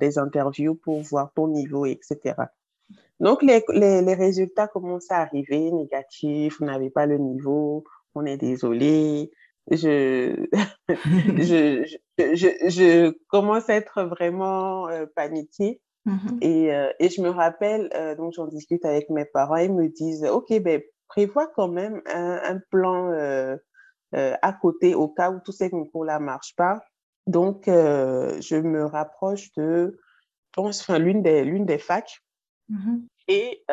des 0.00 0.18
interviews 0.18 0.74
pour 0.74 1.00
voir 1.02 1.30
ton 1.34 1.46
niveau, 1.48 1.86
etc. 1.86 2.34
Donc, 3.20 3.42
les, 3.42 3.62
les, 3.68 4.02
les 4.02 4.14
résultats 4.14 4.66
commencent 4.66 5.10
à 5.10 5.20
arriver, 5.20 5.70
négatifs, 5.70 6.58
vous 6.58 6.66
n'avez 6.66 6.90
pas 6.90 7.06
le 7.06 7.18
niveau, 7.18 7.84
on 8.14 8.24
est 8.26 8.36
désolé. 8.36 9.30
Je, 9.68 10.46
je, 10.88 10.94
je, 11.42 12.34
je, 12.36 12.68
je, 12.68 13.10
commence 13.26 13.68
à 13.68 13.74
être 13.74 14.04
vraiment 14.04 14.86
paniquée 15.16 15.80
Mmh 16.06 16.38
et, 16.40 16.72
euh, 16.72 16.92
et, 17.00 17.08
je 17.08 17.20
me 17.20 17.30
rappelle, 17.30 17.90
euh, 17.94 18.14
donc 18.14 18.32
j'en 18.32 18.46
discute 18.46 18.84
avec 18.84 19.10
mes 19.10 19.24
parents, 19.24 19.56
ils 19.56 19.72
me 19.72 19.88
disent, 19.88 20.24
OK, 20.24 20.56
ben, 20.60 20.80
prévois 21.08 21.48
quand 21.48 21.68
même 21.68 22.00
un, 22.06 22.40
un 22.44 22.60
plan 22.70 23.10
euh, 23.10 23.56
à 24.12 24.52
côté 24.52 24.94
au 24.94 25.08
cas 25.08 25.32
où 25.32 25.40
tous 25.44 25.52
ces 25.52 25.68
concours-là 25.68 26.20
ne 26.20 26.24
marchent 26.24 26.54
pas. 26.56 26.80
Donc, 27.26 27.64
je 27.66 28.56
me 28.56 28.84
rapproche 28.84 29.52
de, 29.54 29.98
enfin, 30.56 30.98
l'une 31.00 31.22
des, 31.22 31.44
l'une 31.44 31.66
des 31.66 31.78
facs 31.78 32.22
mmh 32.68 32.98
et, 33.28 33.64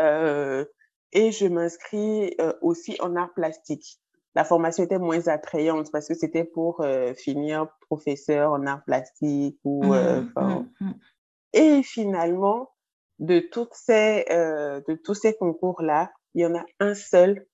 et 1.11 1.31
je 1.31 1.47
m'inscris 1.47 2.35
aussi 2.61 2.97
en 2.99 3.15
art 3.15 3.31
plastique. 3.35 3.99
la 4.33 4.43
formation 4.43 4.83
était 4.83 4.97
moins 4.97 5.27
attrayante 5.27 5.91
parce 5.91 6.07
que 6.07 6.15
c'était 6.15 6.43
pour 6.43 6.83
finir 7.15 7.67
professeur 7.81 8.51
en 8.53 8.65
art 8.65 8.83
plastique 8.83 9.59
ou 9.63 9.93
euh, 9.93 10.21
mmh, 10.21 10.31
mmh, 10.35 10.85
mmh. 10.85 10.93
Et 11.53 11.83
finalement 11.83 12.69
de 13.19 13.39
toutes 13.39 13.73
ces 13.73 14.25
euh, 14.29 14.81
de 14.87 14.95
tous 14.95 15.13
ces 15.13 15.35
concours 15.35 15.81
là 15.81 16.11
il 16.33 16.41
y 16.41 16.45
en 16.45 16.55
a 16.55 16.65
un 16.79 16.95
seul 16.95 17.45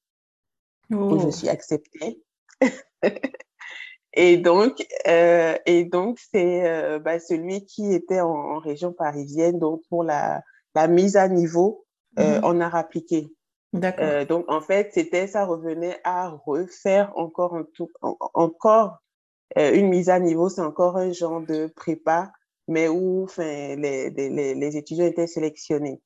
où 0.90 1.20
je 1.20 1.28
oh. 1.28 1.32
suis 1.32 1.50
acceptée 1.50 2.24
et 4.14 4.38
donc 4.38 4.86
et 5.06 5.86
donc 5.86 6.20
c'est 6.32 7.00
bah, 7.00 7.20
celui 7.20 7.66
qui 7.66 7.94
était 7.94 8.22
en, 8.22 8.60
région 8.60 8.94
parisienne 8.94 9.60
donc 9.60 9.82
pour 9.90 10.04
la 10.04 10.42
la 10.76 10.88
mise 10.88 11.18
à 11.18 11.28
niveau 11.28 11.86
en 12.18 12.60
art 12.62 12.76
appliqué 12.76 13.32
euh, 13.76 14.26
donc, 14.26 14.46
en 14.48 14.62
fait, 14.62 14.92
c'était, 14.94 15.28
ça 15.28 15.46
revenait 15.46 16.00
à 16.04 16.30
refaire 16.30 17.12
encore, 17.16 17.56
un 17.56 17.66
tout, 17.74 17.90
encore 18.02 18.98
euh, 19.58 19.74
une 19.74 19.90
mise 19.90 20.10
à 20.10 20.20
niveau. 20.20 20.50
C'est 20.50 20.62
encore 20.62 20.98
un 20.98 21.12
genre 21.12 21.42
de 21.42 21.68
prépa, 21.68 22.32
mais 22.70 22.88
où 22.88 23.28
les, 23.38 23.76
les, 23.76 24.56
les 24.56 24.78
étudiants 24.78 25.06
étaient 25.06 25.28
sélectionnés. 25.28 26.00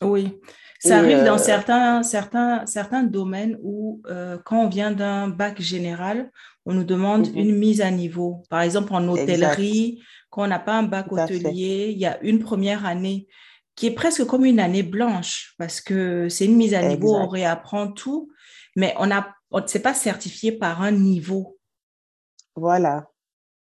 Oui, 0.00 0.40
ça 0.80 0.98
arrive 0.98 1.24
dans 1.24 1.34
euh, 1.34 1.38
certains, 1.38 2.02
certains, 2.02 2.66
certains 2.66 3.04
domaines 3.04 3.56
où, 3.62 4.02
quand 4.44 4.64
on 4.64 4.68
vient 4.68 4.90
d'un 4.90 5.28
bac 5.28 5.60
général, 5.60 6.30
on 6.66 6.74
nous 6.74 6.84
demande 6.84 7.28
mhm. 7.28 7.36
une 7.36 7.56
mise 7.56 7.80
à 7.80 7.90
niveau. 7.90 8.42
Par 8.50 8.62
exemple, 8.62 8.92
en 8.94 9.06
hôtellerie, 9.08 10.02
quand 10.30 10.44
on 10.44 10.48
n'a 10.48 10.58
pas 10.58 10.78
un 10.78 10.82
bac 10.82 11.10
hôtelier, 11.12 11.90
il 11.92 11.98
y 11.98 12.06
a 12.06 12.20
une 12.22 12.40
première 12.40 12.86
année 12.86 13.28
qui 13.74 13.86
est 13.86 13.94
presque 13.94 14.24
comme 14.26 14.44
une 14.44 14.60
année 14.60 14.82
blanche 14.82 15.54
parce 15.58 15.80
que 15.80 16.28
c'est 16.28 16.44
une 16.44 16.56
mise 16.56 16.74
à 16.74 16.82
niveau, 16.82 17.14
on 17.14 17.28
réapprend 17.28 17.90
tout, 17.92 18.30
mais 18.76 18.94
on 18.98 19.10
a, 19.10 19.28
on 19.50 19.60
ne 19.60 19.78
pas 19.78 19.94
certifié 19.94 20.52
par 20.52 20.82
un 20.82 20.92
niveau. 20.92 21.58
Voilà, 22.54 23.06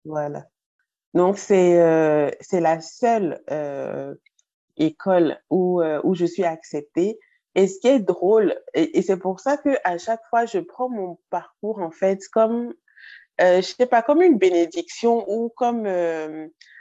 voilà. 0.03 0.45
Donc, 1.13 1.37
c'est 1.37 1.79
euh, 1.79 2.31
la 2.51 2.81
seule 2.81 3.41
euh, 3.51 4.15
école 4.77 5.37
où, 5.49 5.81
euh, 5.81 6.01
où 6.03 6.15
je 6.15 6.25
suis 6.25 6.43
acceptée. 6.43 7.19
Et 7.55 7.67
ce 7.67 7.79
qui 7.79 7.87
est 7.87 7.99
drôle, 7.99 8.55
et, 8.73 8.97
et 8.97 9.01
c'est 9.03 9.17
pour 9.17 9.39
ça 9.39 9.57
que 9.57 9.69
à 9.83 9.99
chaque 9.99 10.25
fois, 10.29 10.45
je 10.45 10.57
prends 10.57 10.89
mon 10.89 11.19
parcours, 11.29 11.79
en 11.79 11.91
fait, 11.91 12.19
comme, 12.31 12.73
je 13.39 13.61
sais 13.61 13.85
pas, 13.85 14.01
comme 14.01 14.23
une 14.23 14.39
bénédiction 14.39 15.23
ou 15.27 15.49
comme 15.55 15.85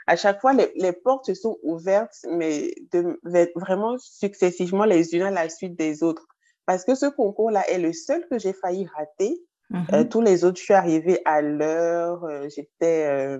à 0.07 0.15
chaque 0.15 0.41
fois, 0.41 0.53
les, 0.53 0.71
les, 0.75 0.91
portes 0.91 1.25
se 1.25 1.33
sont 1.33 1.57
ouvertes, 1.63 2.25
mais 2.29 2.73
de, 2.91 3.19
vraiment 3.55 3.97
successivement 3.99 4.85
les 4.85 5.13
unes 5.15 5.21
à 5.21 5.31
la 5.31 5.49
suite 5.49 5.77
des 5.77 6.03
autres. 6.03 6.27
Parce 6.65 6.83
que 6.83 6.95
ce 6.95 7.05
concours-là 7.05 7.69
est 7.69 7.79
le 7.79 7.93
seul 7.93 8.25
que 8.29 8.39
j'ai 8.39 8.53
failli 8.53 8.87
rater. 8.95 9.41
Mm-hmm. 9.71 9.95
Euh, 9.95 10.03
tous 10.03 10.21
les 10.21 10.43
autres, 10.43 10.57
je 10.57 10.63
suis 10.63 10.73
arrivée 10.73 11.21
à 11.25 11.41
l'heure, 11.41 12.23
euh, 12.25 12.47
j'étais 12.49 13.37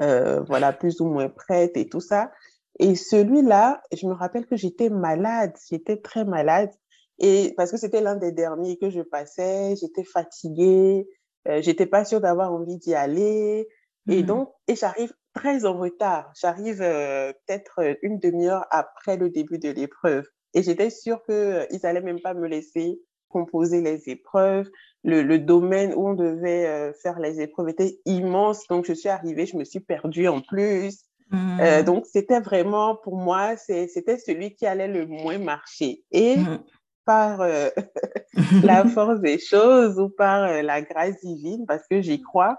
euh, 0.00 0.40
voilà 0.42 0.72
plus 0.72 1.00
ou 1.00 1.06
moins 1.06 1.28
prête 1.28 1.76
et 1.76 1.88
tout 1.88 2.00
ça. 2.00 2.30
Et 2.78 2.94
celui-là, 2.94 3.82
je 3.92 4.06
me 4.06 4.12
rappelle 4.14 4.46
que 4.46 4.56
j'étais 4.56 4.88
malade, 4.88 5.54
j'étais 5.68 5.98
très 5.98 6.24
malade. 6.24 6.70
Et 7.18 7.52
parce 7.56 7.70
que 7.70 7.76
c'était 7.76 8.00
l'un 8.00 8.16
des 8.16 8.32
derniers 8.32 8.78
que 8.78 8.88
je 8.88 9.02
passais, 9.02 9.74
j'étais 9.76 10.04
fatiguée, 10.04 11.06
euh, 11.48 11.60
j'étais 11.60 11.86
pas 11.86 12.04
sûre 12.04 12.20
d'avoir 12.20 12.52
envie 12.52 12.78
d'y 12.78 12.94
aller. 12.94 13.68
Et 14.08 14.22
mm-hmm. 14.22 14.24
donc, 14.24 14.50
et 14.66 14.76
j'arrive 14.76 15.12
très 15.34 15.64
en 15.64 15.78
retard. 15.78 16.32
J'arrive 16.40 16.80
euh, 16.80 17.32
peut-être 17.46 17.98
une 18.02 18.18
demi-heure 18.18 18.66
après 18.70 19.16
le 19.16 19.30
début 19.30 19.58
de 19.58 19.70
l'épreuve. 19.70 20.26
Et 20.54 20.62
j'étais 20.62 20.90
sûre 20.90 21.22
qu'ils 21.24 21.34
euh, 21.34 21.66
ils 21.70 21.84
allaient 21.86 22.00
même 22.00 22.20
pas 22.20 22.34
me 22.34 22.48
laisser 22.48 23.00
composer 23.28 23.80
les 23.80 24.08
épreuves. 24.08 24.68
Le, 25.02 25.22
le 25.22 25.38
domaine 25.38 25.94
où 25.94 26.08
on 26.08 26.14
devait 26.14 26.66
euh, 26.66 26.92
faire 26.92 27.18
les 27.18 27.40
épreuves 27.40 27.70
était 27.70 27.98
immense. 28.04 28.66
Donc, 28.68 28.84
je 28.86 28.92
suis 28.92 29.08
arrivée, 29.08 29.46
je 29.46 29.56
me 29.56 29.64
suis 29.64 29.80
perdue 29.80 30.28
en 30.28 30.40
plus. 30.40 31.04
Mmh. 31.32 31.82
donc, 31.84 32.06
c'était 32.06 32.40
vraiment, 32.40 32.96
pour 32.96 33.16
moi, 33.16 33.56
c'était 33.56 34.18
celui 34.18 34.56
qui 34.56 34.66
allait 34.66 34.88
le 34.88 35.06
moins 35.06 35.38
marcher. 35.38 36.02
Et 36.10 36.36
mmh. 36.36 36.58
par 37.04 37.38
la 38.64 38.84
force 38.94 39.20
des 39.20 39.38
choses 39.38 40.00
ou 40.00 40.08
par 40.08 40.62
la 40.62 40.82
grâce 40.82 41.20
divine, 41.20 41.66
parce 41.66 41.86
que 41.88 42.02
j'y 42.02 42.20
crois, 42.20 42.56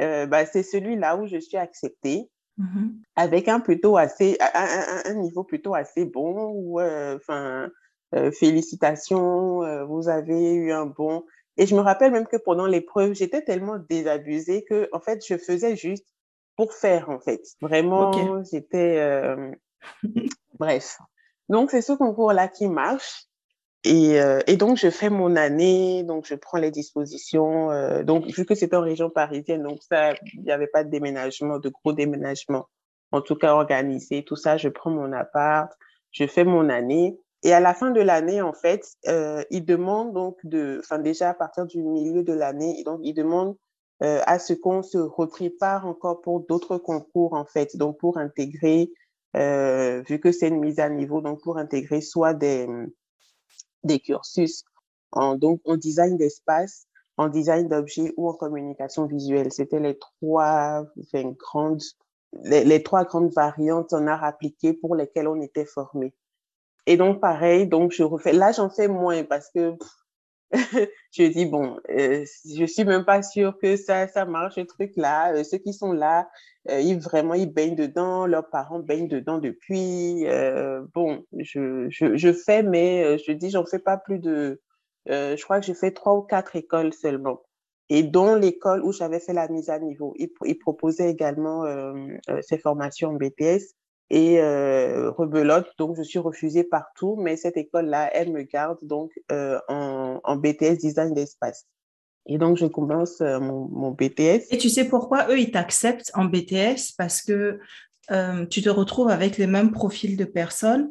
euh, 0.00 0.26
bah, 0.26 0.44
c'est 0.46 0.62
celui-là 0.62 1.16
où 1.16 1.26
je 1.26 1.38
suis 1.38 1.56
acceptée 1.56 2.28
mm-hmm. 2.58 2.90
avec 3.16 3.48
un 3.48 3.60
plutôt 3.60 3.96
assez 3.96 4.36
un, 4.40 5.10
un, 5.10 5.14
niveau 5.14 5.44
plutôt 5.44 5.74
assez 5.74 6.04
bon 6.04 6.50
ou 6.52 6.80
euh, 6.80 7.16
enfin 7.16 7.70
euh, 8.14 8.32
félicitations 8.32 9.62
euh, 9.62 9.84
vous 9.84 10.08
avez 10.08 10.54
eu 10.54 10.72
un 10.72 10.86
bon 10.86 11.24
et 11.56 11.66
je 11.66 11.74
me 11.74 11.80
rappelle 11.80 12.12
même 12.12 12.26
que 12.26 12.36
pendant 12.36 12.66
l'épreuve 12.66 13.14
j'étais 13.14 13.42
tellement 13.42 13.78
désabusée 13.78 14.64
que 14.64 14.88
en 14.92 15.00
fait 15.00 15.24
je 15.26 15.36
faisais 15.36 15.76
juste 15.76 16.06
pour 16.56 16.72
faire 16.72 17.10
en 17.10 17.20
fait 17.20 17.42
vraiment 17.60 18.42
j'étais 18.44 19.34
bref 20.58 20.98
donc 21.48 21.70
c'est 21.70 21.82
ce 21.82 21.92
concours 21.92 22.32
là 22.32 22.48
qui 22.48 22.68
marche 22.68 23.28
et, 23.84 24.18
euh, 24.18 24.40
et, 24.46 24.56
donc, 24.56 24.78
je 24.78 24.88
fais 24.88 25.10
mon 25.10 25.36
année, 25.36 26.04
donc 26.04 26.26
je 26.26 26.34
prends 26.34 26.56
les 26.56 26.70
dispositions. 26.70 27.70
Euh, 27.70 28.02
donc, 28.02 28.26
vu 28.26 28.46
que 28.46 28.54
c'était 28.54 28.76
en 28.76 28.80
région 28.80 29.10
parisienne, 29.10 29.62
donc 29.62 29.82
ça, 29.82 30.14
il 30.32 30.40
n'y 30.40 30.50
avait 30.50 30.66
pas 30.66 30.84
de 30.84 30.90
déménagement, 30.90 31.58
de 31.58 31.68
gros 31.68 31.92
déménagement, 31.92 32.66
en 33.12 33.20
tout 33.20 33.34
cas 33.34 33.52
organisé. 33.52 34.24
Tout 34.24 34.36
ça, 34.36 34.56
je 34.56 34.70
prends 34.70 34.90
mon 34.90 35.12
appart, 35.12 35.70
je 36.12 36.26
fais 36.26 36.44
mon 36.44 36.70
année. 36.70 37.18
Et 37.44 37.52
à 37.52 37.60
la 37.60 37.74
fin 37.74 37.90
de 37.90 38.00
l'année, 38.00 38.40
en 38.40 38.54
fait, 38.54 38.86
euh, 39.06 39.44
ils 39.50 39.64
demandent 39.64 40.14
donc 40.14 40.38
de, 40.44 40.80
enfin 40.80 40.98
déjà 40.98 41.30
à 41.30 41.34
partir 41.34 41.66
du 41.66 41.82
milieu 41.82 42.22
de 42.22 42.32
l'année, 42.32 42.82
donc 42.84 43.00
ils 43.02 43.12
demandent 43.12 43.56
euh, 44.02 44.20
à 44.26 44.38
ce 44.38 44.54
qu'on 44.54 44.82
se 44.82 44.96
reprépare 44.98 45.86
encore 45.86 46.22
pour 46.22 46.40
d'autres 46.40 46.78
concours, 46.78 47.34
en 47.34 47.44
fait, 47.44 47.76
donc 47.76 47.98
pour 47.98 48.16
intégrer, 48.16 48.90
euh, 49.36 50.02
vu 50.08 50.18
que 50.20 50.32
c'est 50.32 50.48
une 50.48 50.60
mise 50.60 50.80
à 50.80 50.88
niveau, 50.88 51.20
donc 51.20 51.42
pour 51.42 51.58
intégrer 51.58 52.00
soit 52.00 52.34
des 52.34 52.66
des 53.84 54.00
cursus 54.00 54.64
en, 55.12 55.36
design 55.76 56.16
d'espace, 56.16 56.86
en 57.18 57.28
design 57.28 57.68
d'objets 57.68 58.12
ou 58.16 58.28
en 58.28 58.34
communication 58.34 59.06
visuelle. 59.06 59.52
C'était 59.52 59.80
les 59.80 59.98
trois 59.98 60.86
grandes, 61.38 61.82
les, 62.42 62.82
trois 62.82 63.04
grandes 63.04 63.32
variantes 63.32 63.92
en 63.92 64.06
art 64.06 64.24
appliqué 64.24 64.72
pour 64.72 64.96
lesquelles 64.96 65.28
on 65.28 65.40
était 65.40 65.66
formé. 65.66 66.14
Et 66.86 66.96
donc, 66.96 67.20
pareil, 67.20 67.66
donc 67.66 67.92
je 67.92 68.02
refais. 68.02 68.32
Là, 68.32 68.52
j'en 68.52 68.68
fais 68.70 68.88
moins 68.88 69.24
parce 69.24 69.50
que 69.50 69.76
je 71.12 71.24
dis, 71.32 71.46
bon, 71.46 71.78
euh, 71.90 72.24
je 72.44 72.64
suis 72.64 72.84
même 72.84 73.04
pas 73.04 73.22
sûre 73.22 73.58
que 73.58 73.76
ça, 73.76 74.06
ça 74.08 74.24
marche, 74.24 74.56
ce 74.56 74.60
truc-là. 74.60 75.34
Euh, 75.34 75.44
ceux 75.44 75.58
qui 75.58 75.72
sont 75.72 75.92
là, 75.92 76.28
euh, 76.70 76.80
ils 76.80 76.98
vraiment, 76.98 77.34
ils 77.34 77.52
baignent 77.52 77.74
dedans, 77.74 78.26
leurs 78.26 78.48
parents 78.50 78.80
baignent 78.80 79.08
dedans 79.08 79.38
depuis. 79.38 80.26
Euh, 80.26 80.82
bon, 80.94 81.24
je, 81.38 81.86
je, 81.90 82.16
je, 82.16 82.32
fais, 82.32 82.62
mais 82.62 83.18
je 83.18 83.32
dis, 83.32 83.50
j'en 83.50 83.64
fais 83.64 83.78
pas 83.78 83.96
plus 83.96 84.18
de, 84.18 84.60
je 85.06 85.42
crois 85.42 85.60
que 85.60 85.66
j'ai 85.66 85.74
fait 85.74 85.92
trois 85.92 86.14
ou 86.14 86.22
quatre 86.22 86.56
écoles 86.56 86.92
seulement. 86.92 87.40
Et 87.90 88.02
dont 88.02 88.34
l'école 88.34 88.82
où 88.82 88.92
j'avais 88.92 89.20
fait 89.20 89.34
la 89.34 89.48
mise 89.48 89.68
à 89.68 89.78
niveau. 89.78 90.14
Ils, 90.16 90.30
ils 90.44 90.58
proposaient 90.58 91.10
également 91.10 91.64
ces 92.42 92.58
formations 92.58 93.10
en 93.10 93.14
BTS 93.14 93.74
et 94.10 94.40
euh, 94.40 95.10
rebelote. 95.10 95.68
Donc, 95.78 95.96
je 95.96 96.02
suis 96.02 96.18
refusée 96.18 96.64
partout, 96.64 97.16
mais 97.16 97.36
cette 97.36 97.56
école-là, 97.56 98.10
elle 98.14 98.32
me 98.32 98.42
garde 98.42 98.78
donc 98.82 99.12
euh, 99.32 99.58
en, 99.68 100.20
en, 100.22 100.36
BTS 100.36 100.78
design 100.78 101.14
d'espace. 101.14 101.66
Et 102.26 102.38
donc, 102.38 102.56
je 102.56 102.66
commence 102.66 103.20
euh, 103.20 103.38
mon, 103.40 103.68
mon, 103.68 103.90
BTS. 103.90 104.46
Et 104.50 104.58
tu 104.58 104.68
sais 104.68 104.84
pourquoi 104.86 105.28
eux, 105.30 105.38
ils 105.38 105.50
t'acceptent 105.50 106.10
en 106.14 106.24
BTS 106.24 106.94
Parce 106.96 107.22
que 107.22 107.58
euh, 108.10 108.46
tu 108.46 108.62
te 108.62 108.70
retrouves 108.70 109.08
avec 109.08 109.38
les 109.38 109.46
mêmes 109.46 109.72
profils 109.72 110.16
de 110.16 110.24
personnes, 110.24 110.90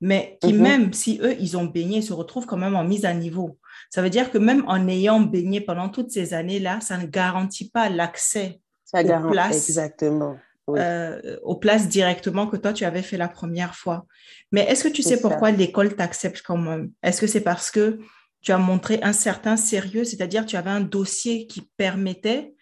mais 0.00 0.38
qui, 0.42 0.52
mm 0.52 0.56
-hmm. 0.56 0.62
même 0.62 0.92
si 0.92 1.20
eux, 1.22 1.34
ils 1.38 1.56
ont 1.56 1.64
baigné, 1.66 2.02
se 2.02 2.12
retrouvent 2.12 2.46
quand 2.46 2.56
même 2.58 2.76
en 2.76 2.84
mise 2.84 3.04
à 3.04 3.14
niveau. 3.14 3.58
Ça 3.90 4.02
veut 4.02 4.10
dire 4.10 4.30
que 4.30 4.38
même 4.38 4.64
en 4.66 4.88
ayant 4.88 5.20
baigné 5.20 5.60
pendant 5.60 5.88
toutes 5.88 6.10
ces 6.10 6.34
années-là, 6.34 6.80
ça 6.80 6.96
ne 6.98 7.06
garantit 7.06 7.70
pas 7.70 7.88
l'accès 7.88 8.60
aux 8.92 9.30
places. 9.30 9.68
Exactement 9.68 10.36
oui. 10.68 10.80
euh, 10.80 11.38
aux 11.42 11.56
places 11.56 11.88
directement 11.88 12.46
que 12.46 12.56
toi, 12.56 12.72
tu 12.72 12.84
avais 12.84 13.02
fait 13.02 13.16
la 13.16 13.28
première 13.28 13.74
fois. 13.74 14.06
Mais 14.52 14.62
est-ce 14.62 14.84
que 14.84 14.88
tu 14.88 15.02
sais 15.02 15.20
pourquoi 15.20 15.50
l'école 15.50 15.94
t'accepte 15.94 16.42
quand 16.44 16.56
même? 16.56 16.90
Est-ce 17.02 17.20
que 17.20 17.26
c'est 17.26 17.40
parce 17.40 17.70
que 17.70 17.98
tu 18.40 18.52
as 18.52 18.58
montré 18.58 19.00
un 19.02 19.12
certain 19.12 19.56
sérieux, 19.56 20.04
c'est-à-dire 20.04 20.46
tu 20.46 20.56
avais 20.56 20.70
un 20.70 20.80
dossier 20.80 21.46
qui 21.46 21.62
permettait, 21.76 22.54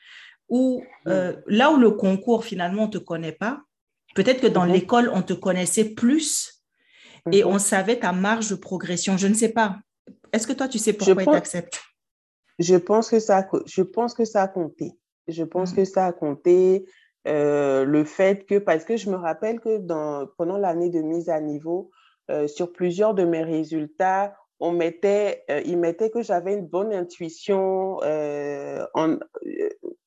ou 0.49 0.85
euh, 1.09 1.35
là 1.47 1.73
où 1.73 1.77
le 1.77 1.91
concours, 1.91 2.45
finalement, 2.45 2.85
on 2.85 2.87
ne 2.87 2.93
te 2.93 2.99
connaît 2.99 3.33
pas, 3.33 3.63
peut-être 4.15 4.41
que 4.41 4.47
dans 4.47 4.65
mm 4.65 4.69
-hmm. 4.69 4.73
l'école, 4.73 5.11
on 5.13 5.23
te 5.23 5.33
connaissait 5.33 5.89
plus 5.95 6.63
et 7.33 7.43
mm 7.43 7.47
-hmm. 7.47 7.55
on 7.55 7.59
savait 7.59 7.99
ta 7.99 8.13
marge 8.13 8.49
de 8.51 8.57
progression. 8.57 9.17
Je 9.17 9.29
ne 9.29 9.35
sais 9.35 9.53
pas. 9.53 9.79
Est-ce 10.33 10.47
que 10.47 10.55
toi, 10.59 10.69
tu 10.69 10.79
sais 10.79 10.93
pourquoi 10.93 11.23
ils 11.23 11.35
t'acceptent? 11.39 11.81
Je 12.59 12.77
pense 12.77 13.11
que 13.11 13.19
ça, 13.19 13.47
je 13.67 13.83
pense 13.83 14.15
que 14.15 14.25
ça 14.25 14.43
a 14.43 14.49
compté. 14.49 14.93
Je 15.29 15.45
pense 15.45 15.73
mmh. 15.73 15.77
que 15.77 15.85
ça 15.85 16.07
a 16.07 16.13
compté. 16.13 16.85
Euh, 17.29 17.85
le 17.85 18.05
fait 18.05 18.47
que, 18.47 18.59
parce 18.59 18.85
que 18.85 18.97
je 18.97 19.09
me 19.09 19.17
rappelle 19.17 19.61
que 19.61 19.79
pendant 20.37 20.59
l'année 20.59 20.91
de 20.91 21.01
mise 21.01 21.29
à 21.29 21.41
niveau, 21.41 21.91
euh, 22.31 22.49
sur 22.49 22.73
plusieurs 22.73 23.15
de 23.15 23.25
mes 23.25 23.45
résultats, 23.45 24.35
on 24.59 24.73
mettait, 24.73 25.45
euh, 25.51 25.61
il 25.65 25.79
mettait 25.79 26.11
que 26.11 26.23
j'avais 26.23 26.55
une 26.55 26.67
bonne 26.67 26.93
intuition, 26.93 27.99
en, 27.99 29.19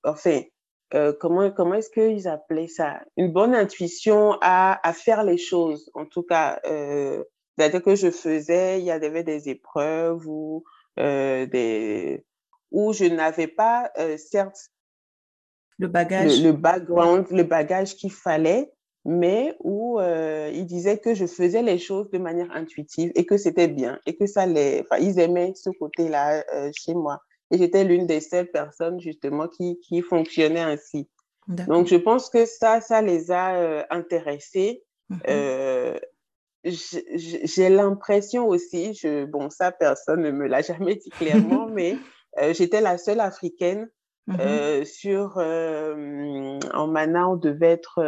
enfin, 0.03 0.41
comment, 1.19 1.51
comment 1.51 1.75
est-ce 1.75 1.89
qu'ils 1.89 2.27
appelaient 2.27 2.67
ça? 2.67 3.01
Une 3.17 3.31
bonne 3.31 3.55
intuition 3.55 4.37
à, 4.41 4.79
à 4.87 4.93
faire 4.93 5.23
les 5.23 5.37
choses. 5.37 5.89
En 5.93 6.05
tout 6.05 6.23
cas, 6.23 6.59
c'est-à-dire 6.63 7.81
que 7.81 7.95
je 7.95 8.11
faisais, 8.11 8.79
il 8.79 8.85
y 8.85 8.91
avait 8.91 9.23
des 9.23 9.49
épreuves 9.49 10.27
ou 10.27 10.63
des 10.97 12.25
où 12.71 12.93
je 12.93 13.05
n'avais 13.05 13.47
pas, 13.47 13.91
certes, 14.17 14.69
le 15.77 15.87
bagage, 15.87 16.41
le, 16.41 16.47
le 16.49 16.53
background, 16.53 17.25
le 17.31 17.43
bagage 17.43 17.95
qu'il 17.95 18.11
fallait, 18.11 18.71
mais 19.05 19.55
où 19.63 19.99
euh, 19.99 20.49
ils 20.53 20.65
disaient 20.65 20.97
que 20.97 21.13
je 21.13 21.27
faisais 21.27 21.61
les 21.61 21.77
choses 21.77 22.09
de 22.09 22.17
manière 22.17 22.51
intuitive 22.51 23.11
et 23.15 23.25
que 23.25 23.37
c'était 23.37 23.67
bien 23.67 23.99
et 24.07 24.15
que 24.17 24.25
ça 24.25 24.47
les, 24.47 24.81
enfin, 24.81 24.97
ils 25.01 25.19
aimaient 25.19 25.53
ce 25.55 25.69
côté-là 25.69 26.43
euh, 26.53 26.71
chez 26.75 26.95
moi. 26.95 27.21
Et 27.51 27.59
j'étais 27.59 27.83
l'une 27.83 28.07
des 28.07 28.19
seules 28.19 28.49
personnes 28.49 28.99
justement 28.99 29.47
qui, 29.47 29.79
qui 29.81 30.01
fonctionnait 30.01 30.61
ainsi. 30.61 31.07
Donc 31.47 31.85
je 31.85 31.95
pense 31.95 32.31
que 32.31 32.47
ça, 32.47 32.81
ça 32.81 33.03
les 33.03 33.29
a 33.29 33.55
euh, 33.57 33.83
intéressés. 33.91 34.83
Mm 35.09 35.17
-hmm. 35.17 35.99
j'ai 36.63 37.69
l'impression 37.69 38.47
aussi, 38.47 38.95
je, 38.95 39.25
bon 39.25 39.51
ça 39.51 39.71
personne 39.71 40.23
ne 40.23 40.31
me 40.31 40.47
l'a 40.47 40.61
jamais 40.71 40.95
dit 40.95 41.11
clairement, 41.11 41.67
mais 41.77 41.95
j'étais 42.57 42.81
la 42.81 42.97
seule 42.97 43.19
africaine 43.19 43.87
mm 44.27 44.35
-hmm. 44.35 44.85
sur 44.85 45.37
en 46.73 46.87
Mana, 46.87 47.29
on 47.29 47.35
devait 47.35 47.71
être 47.71 47.99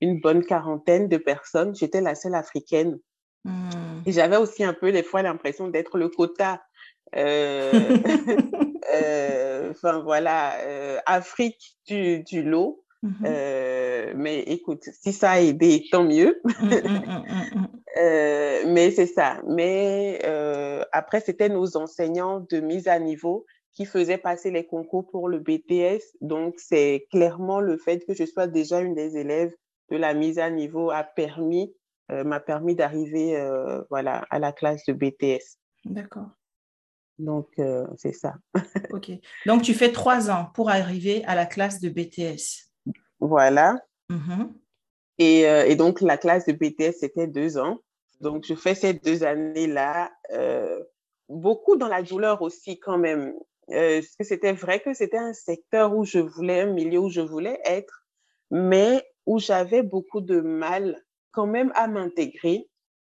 une 0.00 0.20
bonne 0.20 0.44
quarantaine 0.44 1.08
de 1.08 1.16
personnes. 1.16 1.74
J'étais 1.74 2.00
la 2.00 2.14
seule 2.14 2.34
africaine. 2.34 2.98
Et 4.06 4.12
j'avais 4.12 4.36
aussi 4.36 4.64
un 4.64 4.74
peu 4.74 4.92
des 4.92 5.02
fois 5.02 5.22
l'impression 5.22 5.68
d'être 5.68 5.98
le 5.98 6.08
quota. 6.08 6.60
Euh, 7.16 7.72
euh, 8.94 9.70
enfin 9.70 10.00
voilà, 10.00 10.58
euh, 10.60 10.98
Afrique 11.06 11.76
du, 11.86 12.22
du 12.24 12.42
lot. 12.42 12.84
Mmh. 13.00 13.28
mais 14.16 14.40
écoute, 14.40 14.82
si 15.00 15.12
ça 15.12 15.30
a 15.30 15.40
aidé, 15.40 15.84
tant 15.92 16.02
mieux. 16.02 16.40
Mmh, 16.44 16.70
mais 18.66 18.90
c'est 18.90 19.06
ça. 19.06 19.40
Mais 19.46 20.20
après, 20.92 21.20
c'était 21.20 21.48
nos 21.48 21.76
enseignants 21.76 22.44
de 22.50 22.58
mise 22.58 22.88
à 22.88 22.98
niveau 22.98 23.46
qui 23.72 23.84
faisaient 23.84 24.18
passer 24.18 24.50
les 24.50 24.66
concours 24.66 25.08
pour 25.10 25.28
le 25.28 25.38
BTS. 25.38 26.02
Donc, 26.20 26.54
c'est 26.58 27.06
clairement 27.10 27.60
le 27.60 27.76
fait 27.76 28.04
que 28.06 28.14
je 28.14 28.24
sois 28.24 28.46
déjà 28.46 28.80
une 28.80 28.94
des 28.94 29.16
élèves 29.16 29.54
de 29.90 29.96
la 29.96 30.14
mise 30.14 30.38
à 30.38 30.50
niveau 30.50 30.90
a 30.90 31.02
permis, 31.02 31.74
euh, 32.10 32.24
m'a 32.24 32.40
permis 32.40 32.74
d'arriver 32.74 33.36
euh, 33.36 33.82
voilà, 33.90 34.26
à 34.30 34.38
la 34.38 34.52
classe 34.52 34.84
de 34.86 34.92
BTS. 34.92 35.58
D'accord. 35.84 36.28
Donc, 37.18 37.48
euh, 37.58 37.86
c'est 37.96 38.12
ça. 38.12 38.34
OK. 38.90 39.10
Donc, 39.46 39.62
tu 39.62 39.74
fais 39.74 39.92
trois 39.92 40.30
ans 40.30 40.50
pour 40.54 40.70
arriver 40.70 41.24
à 41.24 41.34
la 41.34 41.46
classe 41.46 41.80
de 41.80 41.88
BTS. 41.88 42.70
Voilà. 43.20 43.76
Mm-hmm. 44.10 44.52
Et, 45.18 45.40
et, 45.40 45.74
donc, 45.74 46.00
la 46.00 46.16
classe 46.16 46.46
de 46.46 46.52
BTS, 46.52 46.98
c'était 47.00 47.26
deux 47.26 47.58
ans. 47.58 47.80
Donc, 48.20 48.44
je 48.46 48.54
fais 48.54 48.76
ces 48.76 48.94
deux 48.94 49.24
années-là, 49.24 50.12
beaucoup 51.28 51.76
dans 51.76 51.88
la 51.88 52.02
douleur 52.02 52.40
aussi 52.42 52.78
quand 52.78 52.98
même. 52.98 53.34
Parce 53.68 54.16
que 54.16 54.24
c'était 54.24 54.52
vrai 54.52 54.80
que 54.80 54.94
c'était 54.94 55.18
un 55.18 55.32
secteur 55.32 55.94
où 55.96 56.04
je 56.04 56.18
voulais, 56.18 56.62
un 56.62 56.72
milieu 56.72 57.00
où 57.00 57.10
je 57.10 57.20
voulais 57.20 57.60
être, 57.64 58.06
mais 58.50 59.04
où 59.26 59.38
j'avais 59.38 59.82
beaucoup 59.82 60.20
de 60.20 60.40
mal 60.40 61.04
quand 61.32 61.46
même 61.46 61.72
à 61.74 61.86
m'intégrer? 61.86 62.68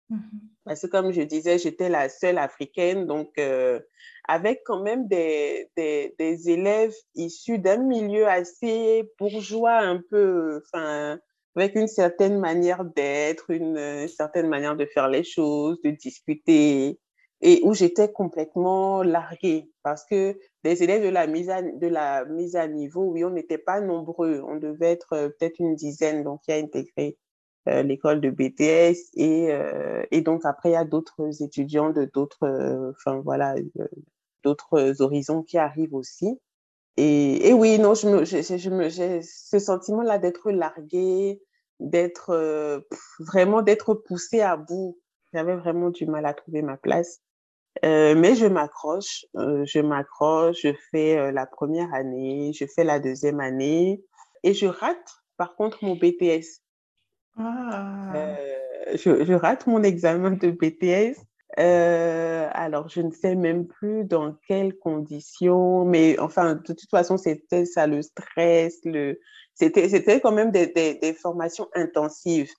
Mmh 0.10 0.20
Parce 0.66 0.82
que 0.82 0.88
comme 0.88 1.12
je 1.12 1.22
disais, 1.22 1.58
j'étais 1.58 1.90
la 1.90 2.10
seule 2.10 2.38
africaine, 2.38 3.06
donc 3.06 3.38
euh, 3.38 3.80
avec 4.28 4.62
quand 4.66 4.82
même 4.82 5.08
des, 5.08 5.70
des, 5.76 6.16
des 6.20 6.50
élèves 6.50 6.96
issus 7.16 7.60
d'un 7.60 7.78
milieu 7.78 8.28
assez 8.28 9.12
bourgeois, 9.20 9.78
un 9.80 10.02
peu, 10.10 10.62
enfin, 10.66 11.20
avec 11.56 11.76
une 11.76 11.88
certaine 11.88 12.40
manière 12.40 12.86
d'être, 12.86 13.50
une, 13.50 13.78
une, 13.78 14.08
certaine 14.08 14.48
manière 14.48 14.76
de 14.76 14.86
faire 14.86 15.10
les 15.10 15.24
choses, 15.24 15.82
de 15.84 15.92
discuter, 15.92 17.00
et 17.42 17.62
où 17.64 17.74
j'étais 17.74 18.12
complètement 18.12 19.04
larguée 19.04 19.70
parce 19.84 20.06
que 20.06 20.38
des 20.64 20.84
élèves 20.84 21.04
de 21.04 21.10
la 21.10 21.28
mise 21.28 21.50
à, 21.50 21.62
de 21.62 21.88
la 21.88 22.26
mise 22.26 22.56
à 22.56 22.68
niveau, 22.68 23.04
oui, 23.04 23.24
on 23.24 23.30
n'était 23.30 23.58
pas 23.58 23.82
nombreux. 23.82 24.42
On 24.48 24.56
devait 24.56 24.92
être 24.92 25.14
euh, 25.14 25.30
peut-être 25.30 25.60
une 25.60 25.76
dizaine, 25.76 26.24
donc 26.24 26.42
qui 26.42 26.52
a 26.52 26.56
intégré 26.56 27.18
euh, 27.68 27.84
l'école 27.84 28.22
de 28.22 28.30
BTS. 28.30 29.12
Et, 29.16 29.52
euh, 29.52 30.04
et 30.12 30.22
donc, 30.22 30.46
après, 30.46 30.70
il 30.70 30.74
y 30.74 30.78
a 30.78 30.86
d'autres 30.86 31.44
étudiants 31.44 31.92
de 31.92 32.06
d'autres, 32.06 32.94
enfin, 32.98 33.22
voilà, 33.24 33.56
d'autres 34.44 35.02
horizons 35.02 35.44
qui 35.44 35.58
arrivent 35.58 35.94
aussi. 35.94 36.40
Et, 36.98 37.50
et 37.50 37.54
oui, 37.54 37.78
non, 37.78 37.94
je 37.94 38.08
me, 38.08 38.26
je, 38.26 38.42
je 38.42 38.70
me, 38.70 38.90
j'ai 38.90 39.22
ce 39.22 39.60
sentiment-là 39.60 40.18
d'être 40.18 40.50
largué, 40.52 41.42
d'être 41.80 42.84
vraiment 43.20 43.62
d'être 43.62 43.94
poussé 43.94 44.42
à 44.42 44.56
bout. 44.58 44.98
J'avais 45.34 45.56
vraiment 45.56 45.90
du 45.90 46.06
mal 46.06 46.26
à 46.26 46.34
trouver 46.34 46.62
ma 46.62 46.78
place. 46.78 47.22
Euh, 47.84 48.16
mais 48.16 48.36
je 48.36 48.46
m'accroche, 48.46 49.26
euh, 49.36 49.66
je 49.66 49.80
m'accroche, 49.80 50.62
je 50.64 50.70
fais 50.92 51.18
euh, 51.18 51.32
la 51.32 51.46
première 51.46 51.94
année, 51.94 52.54
je 52.54 52.66
fais 52.66 52.84
la 52.84 53.00
deuxième 53.00 53.42
année 53.42 54.02
et 54.44 54.54
je 54.54 54.68
rate 54.68 55.16
par 55.38 55.56
contre 55.56 55.84
mon 55.84 55.96
BTS. 55.96 56.62
Ah. 57.38 58.14
Je, 58.94 59.26
je, 59.26 59.34
rate 59.34 59.68
mon 59.68 59.84
examen 59.84 60.32
de 60.32 60.52
BTS. 60.52 61.20
alors, 61.58 62.88
je 62.88 63.02
ne 63.02 63.12
sais 63.12 63.36
même 63.36 63.68
plus 63.68 64.06
dans 64.06 64.38
quelles 64.48 64.78
conditions, 64.78 65.84
mais 65.84 66.18
enfin, 66.20 66.56
de 66.56 66.62
toute 66.62 66.90
façon, 66.90 67.18
c'était 67.18 67.66
ça 67.66 67.88
le 67.88 68.02
stress, 68.02 68.80
le... 68.86 69.20
c'était 69.54 70.22
quand 70.22 70.32
même 70.32 70.52
des, 70.52 70.68
des, 70.68 70.96
des 70.96 71.14
formations 71.14 71.68
intensives. 71.74 72.52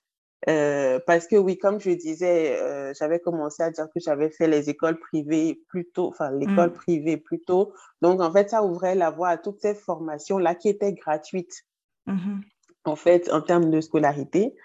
Euh, 0.47 0.99
parce 1.07 1.27
que 1.27 1.35
oui, 1.35 1.57
comme 1.57 1.79
je 1.79 1.89
disais, 1.91 2.57
euh, 2.61 2.93
j'avais 2.93 3.19
commencé 3.19 3.63
à 3.63 3.71
dire 3.71 3.87
que 3.93 3.99
j'avais 3.99 4.29
fait 4.29 4.47
les 4.47 4.69
écoles 4.69 4.99
privées 4.99 5.61
plus 5.67 5.89
tôt, 5.89 6.07
enfin 6.07 6.31
l'école 6.31 6.69
mmh. 6.69 6.73
privée 6.73 7.17
plus 7.17 7.41
tôt. 7.41 7.73
Donc 8.01 8.21
en 8.21 8.31
fait, 8.31 8.51
ça 8.51 8.63
ouvrait 8.63 8.95
la 8.95 9.09
voie 9.09 9.29
à 9.29 9.37
toutes 9.37 9.59
ces 9.61 9.73
formations-là 9.73 10.53
qui 10.53 10.69
étaient 10.69 10.93
gratuites, 10.93 11.65
mmh. 12.05 12.41
en 12.85 12.95
fait, 12.95 13.31
en 13.31 13.41
termes 13.41 13.71
de 13.71 13.81
scolarité, 13.81 14.55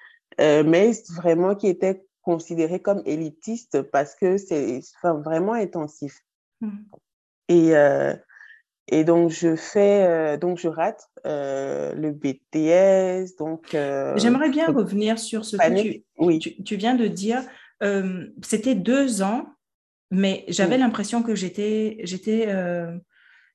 euh, 0.41 0.63
mais 0.63 0.93
vraiment 1.17 1.55
qui 1.55 1.69
étaient 1.69 2.05
considérées 2.21 2.81
comme 2.81 3.03
élitistes 3.07 3.83
parce 3.83 4.15
que 4.15 4.37
c'est 4.37 4.81
enfin, 4.97 5.15
vraiment 5.15 5.55
intensif. 5.55 6.21
Mmh. 6.61 6.71
Et, 7.49 7.75
et 8.89 9.05
donc, 9.05 9.31
je 9.31 9.55
fais, 9.55 10.05
euh, 10.05 10.37
donc 10.37 10.59
je 10.59 10.69
rate 10.69 11.09
euh, 11.27 11.95
le 11.95 12.11
BTS. 12.11 13.37
Donc, 13.39 13.75
euh, 13.75 14.13
j'aimerais 14.17 14.51
bien 14.51 14.67
revenir 14.67 15.19
sur 15.19 15.45
ce 15.45 15.57
que 15.57 15.83
tu, 15.83 16.05
oui. 16.19 16.39
tu, 16.39 16.63
tu, 16.63 16.77
viens 16.77 16.95
de 16.95 17.07
dire. 17.07 17.43
C'était 18.45 18.75
deux 18.75 19.23
ans, 19.23 19.47
mais 20.11 20.45
j'avais 20.49 20.75
oui. 20.75 20.81
l'impression 20.81 21.23
que 21.23 21.35
j'étais, 21.35 21.99
j'étais, 22.03 22.49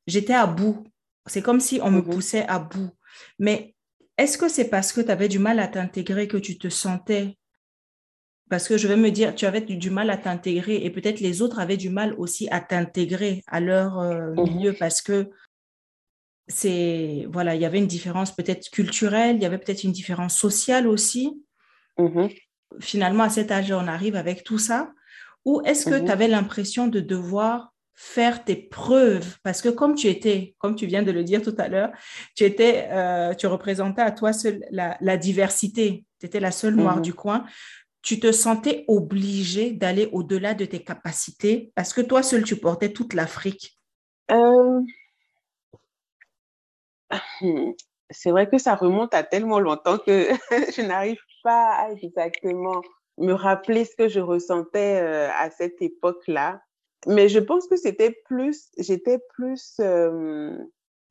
j'étais 0.06 0.34
à 0.34 0.48
bout. 0.48 0.84
C'est 1.26 1.42
comme 1.42 1.60
si 1.60 1.80
on 1.82 1.92
mm 1.92 1.94
-hmm. 1.94 1.96
me 1.96 2.02
mm-hmm. 2.02 2.14
poussait 2.14 2.46
à 2.48 2.60
bout. 2.60 2.92
Mais 3.40 3.76
est-ce 4.18 4.38
que 4.38 4.50
c'est 4.50 4.70
parce 4.70 4.92
que 4.94 5.02
tu 5.02 5.12
avais 5.12 5.28
du 5.28 5.40
mal 5.40 5.60
à 5.60 5.68
t'intégrer 5.68 6.28
que 6.28 6.38
tu 6.38 6.58
te 6.58 6.70
sentais 6.70 7.38
parce 8.50 8.68
que 8.68 8.78
je 8.78 8.88
vais 8.88 8.96
me 8.96 9.12
dire, 9.12 9.36
tu 9.36 9.46
avais 9.46 9.62
du, 9.62 9.90
mal 9.90 10.10
à 10.10 10.18
t'intégrer 10.18 10.78
et 10.84 10.90
peut-être 10.90 11.20
les 11.20 11.42
autres 11.42 11.60
avaient 11.60 11.78
du 11.78 11.90
mal 11.90 12.14
aussi 12.18 12.48
à 12.50 12.62
t'intégrer 12.62 13.44
à 13.48 13.60
leur 13.60 14.00
euh, 14.00 14.32
mmh. 14.32 14.44
milieu 14.44 14.74
parce 14.74 15.02
que 15.02 15.30
c'est, 16.48 17.28
voilà, 17.30 17.56
il 17.56 17.62
y 17.62 17.66
avait 17.66 17.80
une 17.80 17.88
différence 17.88 18.34
peut-être 18.34 18.70
culturelle, 18.70 19.36
il 19.36 19.42
y 19.42 19.46
avait 19.46 19.58
peut-être 19.58 19.84
une 19.84 19.92
différence 19.92 20.38
sociale 20.38 20.88
aussi. 20.88 21.44
Mmh. 21.98 22.28
Finalement, 22.80 23.24
à 23.24 23.30
cet 23.30 23.52
âge, 23.52 23.72
on 23.72 23.88
arrive 23.88 24.16
avec 24.16 24.44
tout 24.44 24.60
ça. 24.60 24.92
Ou 25.44 25.62
est-ce 25.66 25.86
que 25.86 26.02
mmh. 26.02 26.06
tu 26.06 26.12
avais 26.12 26.28
l'impression 26.28 26.88
de 26.88 27.02
devoir 27.02 27.74
faire 27.96 28.46
tes 28.46 28.56
preuves? 28.56 29.38
Parce 29.44 29.62
que 29.62 29.70
comme 29.70 29.96
tu 29.96 30.08
étais, 30.08 30.56
comme 30.58 30.76
tu 30.76 30.86
viens 30.86 31.04
de 31.04 31.12
le 31.12 31.26
dire 31.26 31.42
tout 31.42 31.56
à 31.58 31.68
l'heure, 31.68 31.92
tu 32.34 32.46
étais, 32.46 32.88
euh, 32.92 33.34
tu 33.34 33.48
représentais 33.48 34.02
à 34.02 34.12
toi 34.12 34.32
seul 34.32 34.64
la, 34.72 34.98
la 35.02 35.18
diversité. 35.18 36.06
Tu 36.20 36.26
étais 36.26 36.40
la 36.40 36.52
seule 36.52 36.76
noire 36.76 37.02
du 37.02 37.14
coin 37.14 37.46
tu 38.08 38.22
te 38.22 38.32
sentais 38.32 38.86
obligé 38.88 39.72
d'aller 39.72 40.08
au-delà 40.14 40.54
de 40.54 40.64
tes 40.64 40.82
capacités 40.82 41.74
parce 41.76 41.92
que 41.92 42.00
toi 42.00 42.24
seul, 42.24 42.46
tu 42.46 42.56
portais 42.56 42.94
toute 42.94 43.14
l'Afrique? 43.14 43.78
Euh... 44.32 44.80
C'est 48.10 48.32
vrai 48.32 48.50
que 48.50 48.58
ça 48.58 48.76
remonte 48.76 49.14
à 49.14 49.24
tellement 49.24 49.60
longtemps 49.60 49.98
que 49.98 50.30
je 50.74 50.82
n'arrive 50.84 51.20
pas 51.44 51.74
à 51.74 51.92
exactement 52.02 52.82
me 53.18 53.34
rappeler 53.34 53.84
ce 53.84 53.98
que 53.98 54.08
je 54.08 54.22
ressentais 54.22 55.02
euh, 55.02 55.28
à 55.38 55.50
cette 55.50 55.82
époque-là. 55.82 56.62
Mais 57.08 57.28
je 57.28 57.40
pense 57.40 57.68
que 57.68 57.76
c'était 57.76 58.16
plus, 58.24 58.70
j'étais 58.78 59.20
plus, 59.36 59.76
euh, 59.82 60.58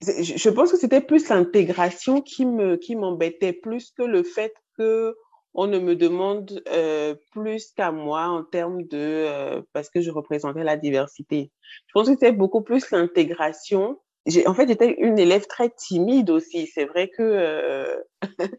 je 0.01 0.49
pense 0.49 0.73
que 0.73 0.79
c'était 0.79 1.03
plus 1.03 1.29
l'intégration 1.29 2.23
qui 2.23 2.47
me, 2.47 2.77
qui 2.77 2.97
m'embêtait 2.97 3.53
plus 3.53 3.91
que 3.91 4.03
le 4.03 4.23
fait 4.23 4.55
que 4.79 5.15
on 5.57 5.67
ne 5.67 5.79
me 5.79 5.97
demande 5.97 6.63
euh, 6.69 7.15
plus 7.33 7.73
qu'à 7.73 7.91
moi 7.91 8.27
en 8.27 8.45
termes 8.45 8.83
de 8.83 8.89
euh, 8.93 9.63
parce 9.73 9.89
que 9.89 10.03
je 10.03 10.11
représentais 10.11 10.63
la 10.63 10.77
diversité. 10.77 11.51
Je 11.87 11.93
pense 11.95 12.07
que 12.07 12.13
c'était 12.13 12.33
beaucoup 12.33 12.63
plus 12.63 12.91
l'intégration. 12.91 13.99
En 14.47 14.55
fait, 14.55 14.69
j'étais 14.69 14.97
une 14.99 15.19
élève 15.19 15.47
très 15.47 15.71
timide 15.71 16.31
aussi. 16.31 16.67
C'est 16.67 16.85
vrai 16.85 17.09
que 17.09 17.23
euh, 17.23 17.97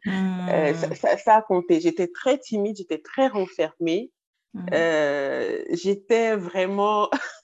mmh. 0.05 0.73
ça, 0.73 0.95
ça, 0.95 1.17
ça, 1.17 1.35
a 1.35 1.41
compté. 1.43 1.79
J'étais 1.79 2.07
très 2.07 2.39
timide, 2.39 2.77
j'étais 2.77 2.99
très 2.99 3.27
renfermée. 3.27 4.11
Mmh. 4.53 4.65
Euh, 4.73 5.59
j'étais 5.71 6.35
vraiment 6.35 7.09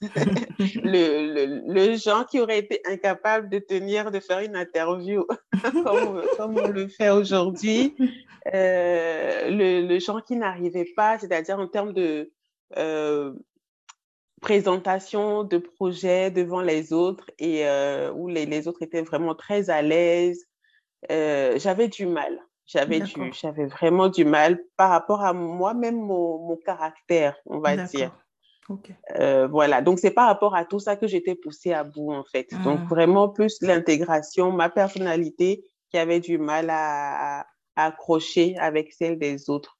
le, 0.82 1.62
le, 1.66 1.96
genre 1.96 2.26
qui 2.26 2.40
aurait 2.40 2.58
été 2.58 2.80
incapable 2.86 3.50
de 3.50 3.58
tenir, 3.58 4.10
de 4.10 4.20
faire 4.20 4.40
une 4.40 4.56
interview 4.56 5.26
comme, 5.84 6.22
comme, 6.36 6.58
on 6.58 6.68
le 6.68 6.88
fait 6.88 7.10
aujourd'hui. 7.10 7.94
Euh, 8.52 9.50
le, 9.50 9.86
le, 9.86 9.98
genre 9.98 10.24
qui 10.24 10.36
n'arrivait 10.36 10.90
pas, 10.96 11.18
c'est-à-dire 11.18 11.58
en 11.58 11.68
termes 11.68 11.92
de 11.92 12.32
euh, 12.78 13.34
présentation 14.40 15.44
de 15.44 15.58
projet 15.58 16.30
devant 16.30 16.62
les 16.62 16.92
autres 16.92 17.30
et 17.38 17.64
où 18.14 18.28
les, 18.28 18.46
les, 18.46 18.66
autres 18.66 18.82
étaient 18.82 19.02
vraiment 19.02 19.34
très 19.34 19.70
à 19.70 19.82
l'aise. 19.82 20.46
J'avais 21.10 21.88
du 21.88 22.06
mal. 22.06 22.40
J'avais 22.66 23.00
du, 23.00 23.12
j'avais 23.32 23.66
vraiment 23.66 24.08
du 24.08 24.24
mal 24.24 24.58
par 24.76 24.90
rapport 24.90 25.22
à 25.22 25.32
moi-même, 25.34 25.96
mon, 25.96 26.38
mon, 26.38 26.56
caractère, 26.56 27.36
on 27.46 27.58
va 27.58 27.76
dire. 27.76 28.10
Euh, 29.18 29.46
voilà, 29.46 29.82
donc 29.82 29.98
c'est 29.98 30.10
par 30.10 30.26
rapport 30.26 30.54
à 30.54 30.64
tout 30.64 30.78
ça 30.78 30.96
que 30.96 31.06
j'étais 31.06 31.34
poussée 31.34 31.72
à 31.72 31.84
bout 31.84 32.12
en 32.12 32.24
fait. 32.24 32.48
Donc 32.64 32.80
mmh. 32.80 32.86
vraiment 32.86 33.28
plus 33.28 33.58
l'intégration, 33.60 34.50
ma 34.52 34.70
personnalité 34.70 35.64
qui 35.90 35.98
avait 35.98 36.20
du 36.20 36.38
mal 36.38 36.70
à, 36.70 37.40
à, 37.40 37.46
accrocher 37.76 38.56
avec 38.58 38.92
celle 38.92 39.18
des 39.18 39.50
autres. 39.50 39.78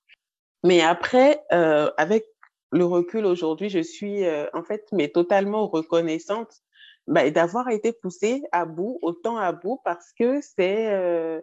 Mais 0.62 0.82
après, 0.82 1.40
euh, 1.52 1.90
avec 1.96 2.26
le 2.72 2.84
recul 2.84 3.24
aujourd'hui, 3.24 3.70
je 3.70 3.80
suis 3.80 4.24
euh, 4.24 4.46
en 4.52 4.62
fait 4.62 4.86
mais 4.92 5.08
totalement 5.08 5.66
reconnaissante 5.66 6.62
bah, 7.06 7.30
d'avoir 7.30 7.68
été 7.68 7.92
poussée 7.92 8.42
à 8.52 8.64
bout, 8.64 8.98
autant 9.02 9.36
à 9.36 9.52
bout, 9.52 9.80
parce 9.84 10.12
que 10.18 10.40
c'est 10.40 10.88
euh, 10.92 11.40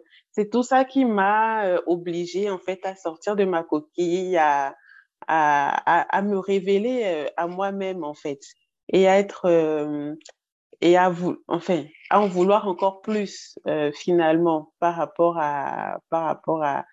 tout 0.50 0.62
ça 0.62 0.84
qui 0.84 1.04
m'a 1.04 1.66
euh, 1.66 1.80
obligée 1.86 2.50
en 2.50 2.58
fait 2.58 2.84
à 2.84 2.96
sortir 2.96 3.36
de 3.36 3.44
ma 3.44 3.62
coquille, 3.62 4.36
à, 4.36 4.74
à, 5.28 6.16
à, 6.16 6.22
me 6.22 6.38
révéler 6.38 7.02
euh, 7.04 7.26
à 7.36 7.46
moi-même 7.46 8.02
en 8.04 8.14
fait, 8.14 8.40
et 8.92 9.06
à 9.06 9.18
être 9.18 9.48
et 10.80 10.96
à 10.96 11.10
vous, 11.10 11.36
enfin, 11.46 11.84
à 12.10 12.20
en 12.20 12.26
vouloir 12.26 12.66
encore 12.66 13.02
plus 13.02 13.56
finalement 13.94 14.72
par 14.80 14.96
rapport 14.96 15.38
à 15.38 16.00
par 16.10 16.24
rapport 16.24 16.64
à 16.64 16.84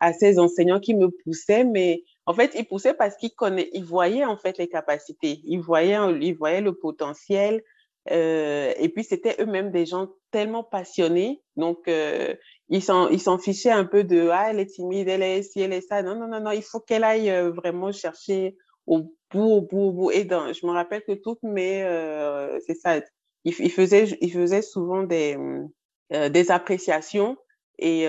à 0.00 0.12
ces 0.12 0.38
enseignants 0.38 0.80
qui 0.80 0.94
me 0.94 1.08
poussaient, 1.24 1.64
mais 1.64 2.04
en 2.26 2.34
fait, 2.34 2.52
ils 2.54 2.66
poussaient 2.66 2.94
parce 2.94 3.16
qu'ils 3.16 3.34
connaissaient, 3.34 3.70
ils 3.72 3.84
voyaient 3.84 4.24
en 4.24 4.36
fait 4.36 4.58
les 4.58 4.68
capacités, 4.68 5.40
ils 5.44 5.60
voyaient, 5.60 5.98
ils 6.20 6.34
voyaient 6.34 6.60
le 6.60 6.74
potentiel, 6.74 7.62
euh, 8.10 8.72
et 8.78 8.88
puis, 8.88 9.04
c'était 9.04 9.36
eux-mêmes 9.40 9.70
des 9.70 9.86
gens 9.86 10.08
tellement 10.30 10.64
passionnés. 10.64 11.42
Donc, 11.56 11.88
euh, 11.88 12.34
ils 12.68 12.82
s'en 12.82 13.08
ils 13.08 13.20
s'en 13.20 13.38
fichaient 13.38 13.70
un 13.70 13.84
peu 13.84 14.04
de 14.04 14.28
ah 14.30 14.48
elle 14.50 14.60
est 14.60 14.66
timide, 14.66 15.08
elle 15.08 15.22
est 15.22 15.42
ci, 15.42 15.60
elle 15.60 15.72
est 15.72 15.80
ça. 15.80 16.02
Non 16.02 16.14
non 16.14 16.28
non 16.28 16.40
non, 16.40 16.50
il 16.50 16.62
faut 16.62 16.80
qu'elle 16.80 17.04
aille 17.04 17.30
euh, 17.30 17.50
vraiment 17.50 17.92
chercher 17.92 18.56
au 18.86 19.14
bout 19.30 19.50
au 19.50 19.60
bout 19.62 19.80
au 19.80 19.92
bout. 19.92 20.10
Et 20.10 20.24
dans, 20.24 20.52
je 20.52 20.66
me 20.66 20.72
rappelle 20.72 21.02
que 21.02 21.12
toutes 21.12 21.42
mes 21.42 21.82
euh, 21.82 22.58
c'est 22.66 22.74
ça, 22.74 23.00
ils, 23.44 23.54
ils 23.58 23.72
faisaient 23.72 24.18
ils 24.20 24.32
faisaient 24.32 24.62
souvent 24.62 25.02
des 25.02 25.36
des 26.10 26.50
appréciations 26.50 27.36
et 27.78 28.06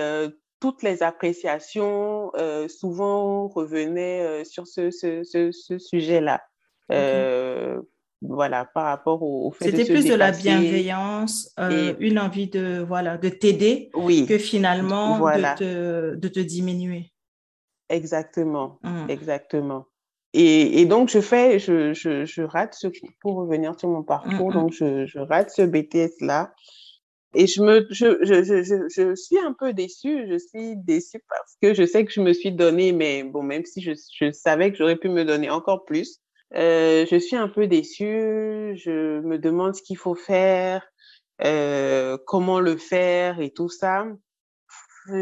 toutes 0.60 0.82
les 0.82 1.02
appréciations 1.02 2.32
souvent 2.68 3.48
revenaient 3.48 4.44
sur 4.44 4.66
ce 4.66 4.90
ce 4.90 5.22
ce, 5.24 5.52
ce 5.52 5.78
sujet-là. 5.78 6.42
Okay 6.90 7.26
voilà, 8.22 8.66
par 8.66 8.84
rapport 8.84 9.22
au, 9.22 9.50
fait 9.50 9.70
C'était 9.70 9.84
plus 9.84 10.04
de 10.04 10.14
la 10.14 10.30
bienveillance, 10.30 11.54
euh, 11.58 11.94
une 12.00 12.18
envie 12.18 12.48
de 12.48 12.84
voilà 12.86 13.16
de 13.16 13.30
t'aider 13.30 13.90
oui, 13.94 14.26
que 14.26 14.36
finalement 14.36 15.18
voilà. 15.18 15.54
de, 15.54 15.58
te, 15.58 16.16
de 16.16 16.28
te 16.28 16.40
diminuer. 16.40 17.12
Exactement, 17.88 18.78
mmh. 18.82 19.10
exactement. 19.10 19.86
Et, 20.32 20.80
et, 20.80 20.86
donc, 20.86 21.08
je 21.08 21.20
fais, 21.20 21.58
je, 21.58 21.92
je, 21.92 22.24
je, 22.24 22.42
rate 22.42 22.74
ce, 22.74 22.86
pour 23.20 23.34
revenir 23.34 23.78
sur 23.78 23.88
mon 23.88 24.04
parcours, 24.04 24.50
mmh, 24.50 24.54
donc 24.54 24.72
je, 24.72 25.06
je, 25.06 25.18
rate 25.18 25.50
ce 25.50 25.62
BTS-là. 25.62 26.54
Et 27.34 27.46
je 27.46 27.62
me, 27.62 27.86
je, 27.90 28.18
je, 28.22 28.44
je, 28.44 28.88
je, 28.88 29.14
suis 29.14 29.38
un 29.38 29.54
peu 29.58 29.72
déçue, 29.72 30.28
je 30.28 30.38
suis 30.38 30.76
déçue 30.76 31.22
parce 31.28 31.56
que 31.62 31.74
je 31.74 31.84
sais 31.84 32.04
que 32.04 32.12
je 32.12 32.20
me 32.20 32.32
suis 32.32 32.52
donné, 32.52 32.92
mais 32.92 33.24
bon, 33.24 33.42
même 33.42 33.64
si 33.64 33.80
je, 33.80 33.92
je 34.14 34.30
savais 34.30 34.70
que 34.70 34.78
j'aurais 34.78 34.96
pu 34.96 35.08
me 35.08 35.24
donner 35.24 35.50
encore 35.50 35.84
plus, 35.84 36.20
euh, 36.54 37.06
je 37.10 37.16
suis 37.16 37.36
un 37.36 37.48
peu 37.48 37.66
déçue. 37.66 38.76
Je 38.76 39.20
me 39.20 39.38
demande 39.38 39.74
ce 39.74 39.82
qu'il 39.82 39.96
faut 39.96 40.14
faire, 40.14 40.86
euh, 41.44 42.18
comment 42.26 42.60
le 42.60 42.76
faire 42.76 43.40
et 43.40 43.50
tout 43.50 43.68
ça. 43.68 44.06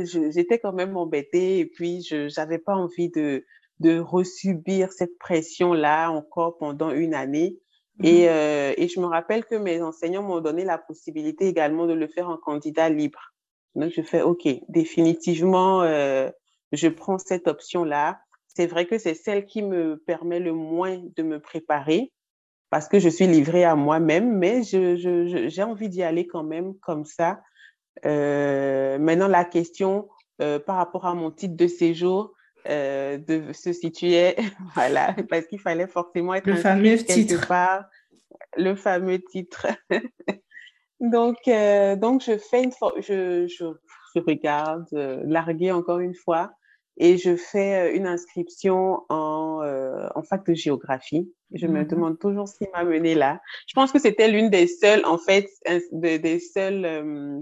J'étais 0.05 0.59
quand 0.59 0.73
même 0.73 0.97
embêtée 0.97 1.59
et 1.61 1.67
puis 1.67 2.03
je 2.03 2.35
n'avais 2.38 2.59
pas 2.59 2.75
envie 2.75 3.11
de, 3.11 3.45
de 3.81 3.99
resubir 3.99 4.93
cette 4.93 5.17
pression-là 5.19 6.11
encore 6.11 6.59
pendant 6.59 6.91
une 6.91 7.14
année. 7.14 7.59
Et, 8.03 8.29
euh, 8.29 8.73
et 8.77 8.87
je 8.88 9.01
me 9.01 9.07
rappelle 9.07 9.45
que 9.45 9.57
mes 9.57 9.83
enseignants 9.83 10.23
m'ont 10.23 10.41
donné 10.41 10.64
la 10.64 10.79
possibilité 10.79 11.47
également 11.47 11.87
de 11.87 11.95
le 11.95 12.07
faire 12.07 12.29
en 12.29 12.37
candidat 12.37 12.88
libre. 12.88 13.35
Donc 13.75 13.93
je 13.95 14.03
fais 14.03 14.23
OK, 14.23 14.49
définitivement, 14.69 15.83
euh, 15.83 16.31
je 16.73 16.88
prends 16.88 17.19
cette 17.19 17.49
option-là 17.49 18.21
c'est 18.59 18.66
vrai 18.66 18.87
que 18.87 18.99
c'est 18.99 19.14
celle 19.14 19.47
qui 19.47 19.62
me 19.62 19.97
permet 19.99 20.40
le 20.40 20.53
moins 20.53 21.01
de 21.14 21.23
me 21.23 21.38
préparer 21.38 22.11
parce 22.71 22.88
que 22.88 22.99
je 22.99 23.09
suis 23.09 23.29
livrée 23.29 23.62
à 23.62 23.77
moi-même, 23.77 24.37
mais 24.37 24.64
j'ai 24.64 24.97
je, 24.97 25.49
je, 25.49 25.62
envie 25.62 25.88
d'y 25.88 26.03
aller 26.03 26.27
quand 26.27 26.42
même 26.42 26.75
comme 26.81 27.05
ça. 27.05 27.40
Euh, 28.05 28.99
maintenant, 28.99 29.29
la 29.29 29.44
question 29.44 30.09
euh, 30.42 30.59
par 30.59 30.75
rapport 30.75 31.07
à 31.07 31.14
mon 31.14 31.31
titre 31.31 31.55
de 31.55 31.68
séjour 31.68 32.35
euh, 32.68 33.16
de 33.16 33.53
se 33.53 33.73
situer, 33.73 34.35
voilà, 34.75 35.14
parce 35.31 35.47
qu'il 35.47 35.61
fallait 35.61 35.87
forcément 35.87 36.35
être 36.35 36.49
le 36.49 36.57
fameux 36.57 36.97
titre. 36.97 37.47
Part, 37.47 37.85
le 38.57 38.75
fameux 38.75 39.21
titre. 39.21 39.68
donc, 41.01 41.37
donc 42.01 42.25
je 42.25 42.37
fais 42.38 42.64
une, 42.64 42.73
je, 42.97 43.47
je, 43.47 43.66
je 44.16 44.21
regarde, 44.21 44.88
larguer 44.90 45.71
encore 45.71 46.01
une 46.01 46.16
fois 46.16 46.51
et 46.98 47.16
je 47.16 47.37
fais 47.37 47.74
euh, 47.74 47.96
une 47.96 48.06
inscription 48.06 49.02
en, 49.08 49.61
euh, 49.62 50.08
en 50.14 50.22
fac 50.22 50.44
de 50.46 50.54
géographie. 50.54 51.32
Je 51.54 51.66
mmh. 51.66 51.72
me 51.72 51.84
demande 51.84 52.18
toujours 52.18 52.48
ce 52.48 52.58
qui 52.58 52.66
m'a 52.72 52.84
mené 52.84 53.14
là. 53.14 53.40
Je 53.66 53.74
pense 53.74 53.92
que 53.92 53.98
c'était 53.98 54.28
l'une 54.28 54.50
des 54.50 54.66
seules, 54.66 55.04
en 55.04 55.18
fait, 55.18 55.48
des, 55.92 56.18
des 56.18 56.40
seules 56.40 56.84
euh, 56.84 57.40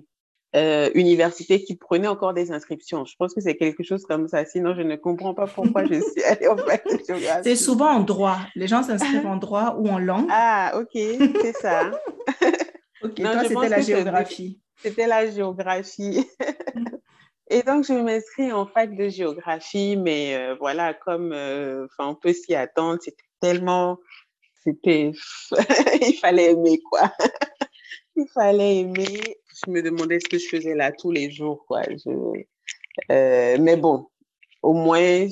euh, 0.54 0.90
universités 0.94 1.62
qui 1.62 1.76
prenaient 1.76 2.08
encore 2.08 2.32
des 2.32 2.52
inscriptions. 2.52 3.04
Je 3.04 3.14
pense 3.18 3.34
que 3.34 3.40
c'est 3.40 3.56
quelque 3.56 3.82
chose 3.82 4.04
comme 4.04 4.28
ça. 4.28 4.44
Sinon, 4.44 4.74
je 4.74 4.82
ne 4.82 4.96
comprends 4.96 5.34
pas 5.34 5.46
pourquoi 5.46 5.84
je 5.84 5.94
suis 5.94 6.22
allée 6.28 6.48
en 6.48 6.56
fac 6.56 6.84
de 6.86 6.98
géographie. 7.04 7.42
C'est 7.42 7.56
souvent 7.56 7.90
en 7.90 8.00
droit. 8.00 8.38
Les 8.54 8.68
gens 8.68 8.82
s'inscrivent 8.82 9.26
en 9.26 9.36
droit 9.36 9.76
ou 9.78 9.88
en 9.88 9.98
langue. 9.98 10.28
Ah, 10.30 10.72
ok, 10.76 10.92
c'est 10.94 11.56
ça. 11.56 11.90
ok, 13.02 13.18
non, 13.18 13.32
toi, 13.32 13.44
c'était 13.44 13.68
la 13.68 13.80
géographie. 13.80 14.60
C'était 14.76 15.06
la 15.06 15.30
géographie. 15.30 16.26
Et 17.48 17.62
donc, 17.62 17.84
je 17.84 17.92
m'inscris 17.92 18.50
en 18.52 18.66
fac 18.66 18.96
de 18.96 19.08
géographie, 19.08 19.96
mais 19.96 20.34
euh, 20.34 20.56
voilà, 20.56 20.94
comme 20.94 21.32
euh, 21.32 21.86
on 21.98 22.16
peut 22.16 22.32
s'y 22.32 22.56
attendre, 22.56 22.98
c'était 23.00 23.22
tellement, 23.40 23.98
c'était, 24.64 25.12
il 26.02 26.18
fallait 26.20 26.52
aimer, 26.52 26.80
quoi. 26.90 27.12
il 28.16 28.26
fallait 28.34 28.78
aimer. 28.78 29.20
Je 29.64 29.70
me 29.70 29.80
demandais 29.80 30.18
ce 30.18 30.28
que 30.28 30.38
je 30.38 30.48
faisais 30.48 30.74
là 30.74 30.90
tous 30.90 31.12
les 31.12 31.30
jours, 31.30 31.64
quoi. 31.68 31.82
Euh, 33.12 33.56
mais 33.60 33.76
bon, 33.76 34.08
au 34.62 34.72
moins, 34.72 35.28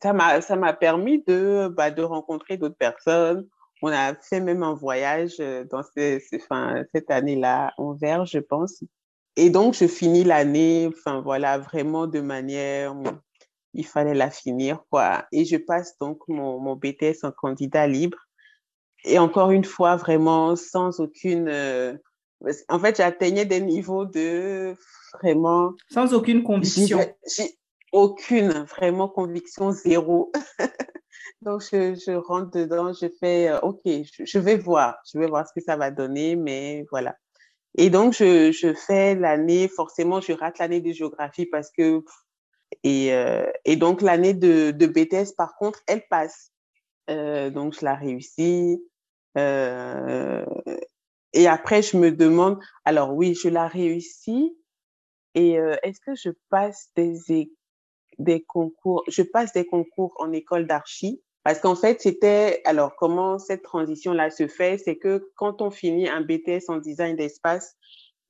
ça 0.00 0.12
m'a, 0.12 0.72
permis 0.72 1.22
de, 1.24 1.68
bah, 1.68 1.92
de 1.92 2.02
rencontrer 2.02 2.56
d'autres 2.56 2.76
personnes. 2.76 3.46
On 3.80 3.88
a 3.88 4.14
fait 4.16 4.40
même 4.40 4.64
un 4.64 4.74
voyage 4.74 5.38
dans 5.38 5.82
ce, 5.82 6.18
ce, 6.18 6.38
fin, 6.38 6.82
cette 6.92 7.12
année-là, 7.12 7.72
envers, 7.78 8.26
je 8.26 8.40
pense. 8.40 8.82
Et 9.36 9.50
donc, 9.50 9.74
je 9.74 9.86
finis 9.86 10.24
l'année, 10.24 10.88
enfin 10.88 11.20
voilà, 11.20 11.58
vraiment 11.58 12.06
de 12.06 12.20
manière, 12.20 12.94
il 13.74 13.84
fallait 13.84 14.14
la 14.14 14.30
finir, 14.30 14.84
quoi. 14.90 15.26
Et 15.32 15.44
je 15.44 15.56
passe 15.56 15.98
donc 15.98 16.20
mon, 16.28 16.60
mon 16.60 16.76
BTS 16.76 17.24
en 17.24 17.32
candidat 17.32 17.86
libre. 17.86 18.18
Et 19.04 19.18
encore 19.18 19.50
une 19.50 19.64
fois, 19.64 19.96
vraiment 19.96 20.56
sans 20.56 21.00
aucune... 21.00 21.48
Euh, 21.48 21.94
en 22.68 22.78
fait, 22.78 22.96
j'atteignais 22.96 23.44
des 23.44 23.60
niveaux 23.60 24.04
de 24.04 24.76
vraiment... 25.14 25.72
Sans 25.90 26.14
aucune 26.14 26.42
conviction. 26.44 27.00
J'ai 27.26 27.58
aucune, 27.92 28.50
vraiment 28.64 29.08
conviction 29.08 29.72
zéro. 29.72 30.30
donc, 31.42 31.62
je, 31.62 31.94
je, 31.94 32.12
rentre 32.12 32.50
dedans, 32.52 32.92
je 32.92 33.08
fais, 33.20 33.48
euh, 33.48 33.60
OK, 33.60 33.80
je, 33.84 34.24
je 34.24 34.38
vais 34.38 34.56
voir, 34.56 34.96
je 35.12 35.18
vais 35.18 35.26
voir 35.26 35.46
ce 35.46 35.52
que 35.52 35.64
ça 35.64 35.76
va 35.76 35.90
donner, 35.90 36.36
mais 36.36 36.86
voilà. 36.90 37.16
Et 37.76 37.90
donc, 37.90 38.14
je, 38.14 38.52
je 38.52 38.72
fais 38.74 39.14
l'année, 39.14 39.68
forcément, 39.68 40.20
je 40.20 40.32
rate 40.32 40.58
l'année 40.58 40.80
de 40.80 40.92
géographie 40.92 41.46
parce 41.46 41.70
que 41.70 42.02
Et, 42.84 43.10
et 43.64 43.76
donc, 43.76 44.02
l'année 44.02 44.34
de, 44.34 44.70
de, 44.72 44.86
BTS, 44.86 45.34
par 45.36 45.56
contre, 45.56 45.80
elle 45.86 46.06
passe. 46.08 46.52
donc, 47.08 47.74
je 47.78 47.84
la 47.84 47.94
réussis. 47.94 48.82
et 49.36 49.40
après, 51.48 51.82
je 51.82 51.96
me 51.96 52.10
demande, 52.12 52.58
alors 52.84 53.14
oui, 53.14 53.34
je 53.34 53.48
la 53.48 53.66
réussis. 53.68 54.56
Et 55.34 55.52
est-ce 55.82 56.00
que 56.00 56.14
je 56.14 56.30
passe 56.50 56.90
des, 56.96 57.50
des 58.18 58.42
concours, 58.44 59.02
je 59.08 59.22
passe 59.22 59.52
des 59.52 59.66
concours 59.66 60.14
en 60.18 60.32
école 60.32 60.66
d'archi? 60.66 61.22
Parce 61.44 61.60
qu'en 61.60 61.76
fait, 61.76 62.00
c'était, 62.00 62.62
alors 62.64 62.96
comment 62.96 63.38
cette 63.38 63.62
transition-là 63.62 64.30
se 64.30 64.48
fait, 64.48 64.78
c'est 64.78 64.96
que 64.96 65.30
quand 65.36 65.62
on 65.62 65.70
finit 65.70 66.08
un 66.08 66.22
BTS 66.22 66.68
en 66.68 66.78
design 66.78 67.16
d'espace, 67.16 67.76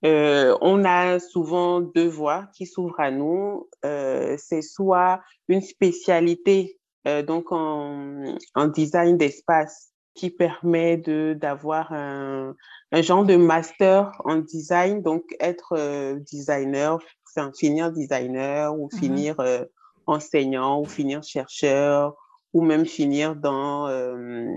euh, 0.04 0.56
on 0.60 0.84
a 0.84 1.18
souvent 1.18 1.80
deux 1.80 2.08
voies 2.08 2.48
qui 2.54 2.66
s'ouvrent 2.66 3.00
à 3.00 3.10
nous. 3.10 3.70
Euh, 3.86 4.36
c'est 4.38 4.60
soit 4.60 5.22
une 5.48 5.62
spécialité 5.62 6.78
euh, 7.06 7.22
donc 7.22 7.52
en, 7.52 8.36
en 8.54 8.66
design 8.68 9.16
d'espace 9.16 9.90
qui 10.14 10.30
permet 10.30 10.96
de 10.96 11.36
d'avoir 11.38 11.92
un, 11.92 12.54
un 12.92 13.02
genre 13.02 13.24
de 13.24 13.36
master 13.36 14.12
en 14.24 14.36
design, 14.36 15.02
donc 15.02 15.24
être 15.40 15.74
euh, 15.76 16.18
designer, 16.20 16.98
enfin, 17.28 17.50
finir 17.58 17.92
designer 17.92 18.74
ou 18.78 18.86
mmh 18.86 18.98
finir 18.98 19.40
euh, 19.40 19.64
enseignant 20.06 20.80
ou 20.80 20.84
finir 20.84 21.22
chercheur 21.22 22.14
ou 22.54 22.62
même 22.62 22.86
finir 22.86 23.36
dans 23.36 23.88
euh, 23.88 24.48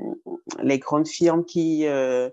les 0.62 0.80
grandes 0.80 1.08
firmes 1.08 1.44
qui, 1.44 1.88
euh, 1.88 2.30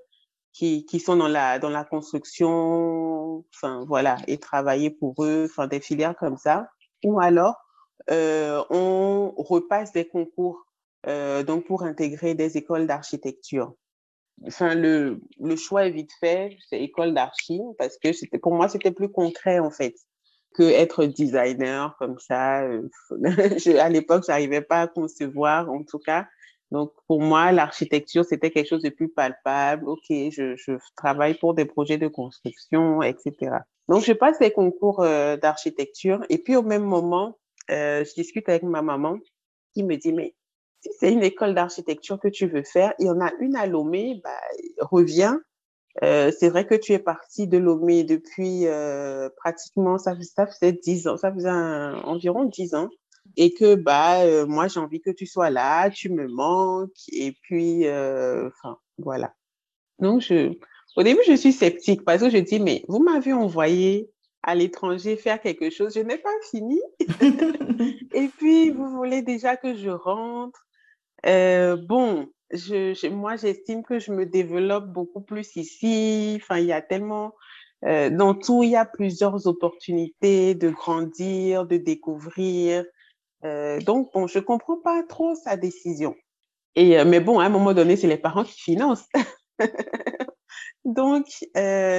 qui, 0.53 0.85
qui 0.85 1.01
sont 1.01 1.17
dans 1.17 1.27
la, 1.27 1.59
dans 1.59 1.71
la 1.71 1.85
construction, 1.85 3.45
enfin 3.55 3.85
voilà, 3.89 4.19
et 4.29 4.39
travailler 4.39 4.91
pour 4.91 5.25
eux, 5.25 5.47
enfin 5.51 5.67
des 5.67 5.81
filières 5.81 6.15
comme 6.17 6.37
ça. 6.37 6.69
Ou 7.03 7.19
alors, 7.19 7.57
euh, 8.11 8.63
on 8.71 9.33
repasse 9.37 9.93
des 9.93 10.07
concours 10.07 10.61
donc 11.47 11.67
pour 11.67 11.83
intégrer 11.83 12.35
des 12.35 12.57
écoles 12.57 12.87
d'architecture. 12.87 13.75
Enfin, 14.47 14.75
le, 14.75 15.21
le 15.39 15.55
choix 15.55 15.87
est 15.87 15.91
vite 15.91 16.13
fait, 16.19 16.57
c'est 16.69 16.81
école 16.81 17.13
d'archi, 17.13 17.61
parce 17.79 17.99
que 17.99 18.37
pour 18.39 18.55
moi, 18.55 18.71
c'était 18.71 18.91
plus 18.91 19.11
concret 19.11 19.59
en 19.59 19.71
fait 19.71 19.95
que 20.55 20.63
être 20.63 21.05
designer 21.05 21.97
comme 21.99 22.19
ça. 22.19 22.63
Euh, 22.63 22.89
je, 23.11 23.77
à 23.79 23.89
l'époque, 23.89 24.25
j'arrivais 24.27 24.63
pas 24.63 24.83
à 24.83 24.87
concevoir, 24.87 25.71
en 25.71 25.83
tout 25.83 25.99
cas. 25.99 26.27
Donc, 26.71 26.93
pour 27.07 27.21
moi, 27.21 27.53
l'architecture, 27.53 28.25
c'était 28.25 28.51
quelque 28.51 28.69
chose 28.69 28.83
de 28.83 28.89
plus 28.89 29.09
palpable. 29.09 29.89
OK, 29.89 30.07
je, 30.09 30.57
je, 30.57 30.73
travaille 30.97 31.35
pour 31.35 31.55
des 31.55 31.67
projets 31.67 31.99
de 31.99 32.09
construction, 32.09 33.03
etc. 33.03 33.59
Donc, 33.89 34.03
je 34.03 34.13
passe 34.13 34.39
des 34.39 34.51
concours 34.51 35.03
euh, 35.03 35.37
d'architecture. 35.37 36.25
Et 36.31 36.39
puis, 36.39 36.57
au 36.57 36.63
même 36.63 36.85
moment, 36.85 37.39
euh, 37.71 38.05
je 38.05 38.15
discute 38.15 38.49
avec 38.49 38.63
ma 38.63 38.83
maman 38.83 39.19
qui 39.75 39.83
me 39.83 39.97
dit, 39.97 40.13
mais 40.13 40.35
si 40.81 40.91
c'est 40.99 41.13
une 41.13 41.23
école 41.23 41.55
d'architecture 41.55 42.19
que 42.19 42.29
tu 42.29 42.47
veux 42.47 42.63
faire, 42.63 42.95
il 42.99 43.07
y 43.07 43.11
en 43.11 43.21
a 43.21 43.31
une 43.41 43.57
à 43.57 43.67
Lomé, 43.67 44.21
bah, 44.23 44.31
reviens 44.81 45.41
euh, 46.03 46.33
c'est 46.39 46.49
vrai 46.49 46.67
que 46.67 46.75
tu 46.75 46.93
es 46.93 46.99
parti 46.99 47.47
de 47.47 47.59
Lomé 47.59 48.05
depuis 48.05 48.67
euh, 48.67 49.29
pratiquement, 49.37 49.99
ça, 49.99 50.15
ça 50.23 50.47
faisait 50.47 50.73
dix 50.73 51.07
ans, 51.07 51.17
ça 51.17 51.33
faisait 51.33 51.51
environ 51.51 52.45
dix 52.45 52.75
ans. 52.75 52.89
Et 53.37 53.55
que 53.55 53.75
bah 53.75 54.21
euh, 54.21 54.47
moi 54.47 54.69
j'ai 54.69 54.81
envie 54.81 55.01
que 55.01 55.11
tu 55.11 55.27
sois 55.27 55.51
là, 55.51 55.89
tu 55.91 56.11
me 56.11 56.29
manques 56.29 56.91
et 57.11 57.33
puis 57.43 57.87
euh, 57.87 58.49
enfin 58.49 58.77
voilà. 58.99 59.35
Donc 59.99 60.21
je, 60.21 60.53
au 60.97 61.03
début 61.03 61.21
je 61.27 61.35
suis 61.35 61.53
sceptique 61.53 62.05
parce 62.05 62.21
que 62.21 62.29
je 62.29 62.37
dis 62.37 62.61
mais 62.61 62.85
vous 62.87 63.03
m'avez 63.03 63.33
envoyé 63.33 64.11
à 64.43 64.55
l'étranger 64.55 65.17
faire 65.17 65.41
quelque 65.41 65.71
chose, 65.71 65.95
je 65.95 66.01
n'ai 66.01 66.19
pas 66.19 66.29
fini. 66.51 66.81
et 68.13 68.29
puis 68.37 68.71
vous 68.71 68.91
voulez 68.91 69.23
déjà 69.23 69.57
que 69.57 69.75
je 69.75 69.89
rentre. 69.89 70.67
Euh, 71.27 71.77
bon, 71.77 72.29
moi, 73.11 73.37
j'estime 73.37 73.83
que 73.83 73.99
je 73.99 74.13
me 74.13 74.27
développe 74.27 74.87
beaucoup 74.87 75.21
plus 75.21 75.57
ici. 75.57 76.39
Enfin, 76.41 76.59
il 76.59 76.67
y 76.67 76.73
a 76.73 76.83
tellement, 76.83 77.35
euh, 77.85 78.11
dans 78.11 78.35
tout, 78.35 78.63
il 78.63 78.71
y 78.71 78.77
a 78.77 78.85
plusieurs 78.85 79.47
opportunités 79.47 80.55
de 80.55 80.71
grandir, 80.71 81.67
de 81.67 81.77
découvrir. 81.77 82.85
Euh, 83.45 83.81
donc, 83.81 84.13
bon, 84.13 84.27
je 84.27 84.39
comprends 84.39 84.79
pas 84.79 85.03
trop 85.03 85.35
sa 85.35 85.57
décision. 85.57 86.15
Et, 86.77 86.99
euh, 86.99 87.05
mais 87.05 87.21
bon, 87.21 87.39
à 87.39 87.45
un 87.45 87.51
moment 87.51 87.75
donné, 87.75 87.97
c'est 87.97 88.07
les 88.07 88.17
parents 88.17 88.45
qui 88.45 88.61
financent. 88.61 89.09
donc, 90.85 91.27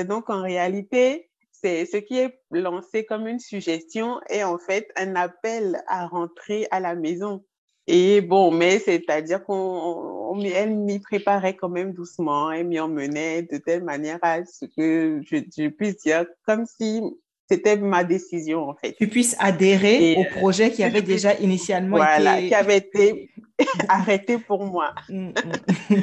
donc, 0.07 0.29
en 0.29 0.41
réalité, 0.41 1.29
c'est 1.51 1.85
ce 1.85 1.97
qui 1.97 2.17
est 2.17 2.39
lancé 2.51 3.05
comme 3.05 3.27
une 3.27 3.39
suggestion 3.39 4.19
est 4.29 4.43
en 4.43 4.57
fait 4.57 4.87
un 4.97 5.15
appel 5.15 5.81
à 5.87 6.07
rentrer 6.07 6.67
à 6.71 6.79
la 6.79 6.95
maison. 6.95 7.43
Et 7.87 8.21
bon, 8.21 8.51
mais 8.51 8.79
c'est-à-dire 8.79 9.43
qu'on, 9.43 10.39
elle 10.43 10.75
m'y 10.75 10.99
préparait 10.99 11.55
quand 11.55 11.69
même 11.69 11.93
doucement, 11.93 12.51
elle 12.51 12.67
m'y 12.67 12.79
emmenait 12.79 13.43
de 13.43 13.57
telle 13.57 13.83
manière 13.83 14.17
à 14.23 14.43
ce 14.43 14.65
que 14.65 15.21
je, 15.23 15.37
je 15.55 15.67
puisse 15.67 15.97
dire 15.97 16.25
comme 16.45 16.65
si 16.65 17.01
c'était 17.47 17.77
ma 17.77 18.03
décision 18.03 18.69
en 18.69 18.75
fait. 18.75 18.95
Tu 18.97 19.07
puisses 19.07 19.35
adhérer 19.39 20.15
au 20.15 20.21
euh, 20.21 20.39
projet 20.39 20.71
qui 20.71 20.83
avait 20.83 21.01
déjà 21.01 21.35
initialement 21.35 21.97
voilà, 21.97 22.41
qui 22.41 22.53
avait 22.53 22.77
été 22.77 23.29
arrêté 23.87 24.37
pour 24.37 24.65
moi. 24.65 24.93
Mm, 25.09 25.29
mm. 25.29 25.95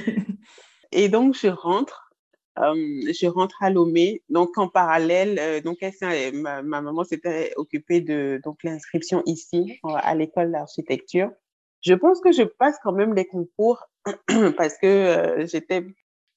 Et 0.92 1.08
donc 1.08 1.34
je 1.34 1.48
rentre, 1.48 2.12
euh, 2.58 2.74
je 3.12 3.26
rentre 3.26 3.60
à 3.62 3.70
Lomé. 3.70 4.22
Donc 4.28 4.56
en 4.56 4.68
parallèle, 4.68 5.38
euh, 5.40 5.60
donc 5.60 5.78
elle, 5.80 6.34
ma, 6.34 6.62
ma 6.62 6.80
maman 6.80 7.02
s'était 7.02 7.52
occupée 7.56 8.00
de 8.00 8.40
donc 8.44 8.62
l'inscription 8.62 9.22
ici 9.26 9.80
à 9.82 10.14
l'école 10.14 10.52
d'architecture. 10.52 11.30
Je 11.82 11.94
pense 11.94 12.20
que 12.20 12.32
je 12.32 12.42
passe 12.42 12.76
quand 12.82 12.92
même 12.92 13.14
les 13.14 13.26
concours 13.26 13.84
parce 14.56 14.78
que 14.78 14.86
euh, 14.86 15.46
j'étais 15.46 15.84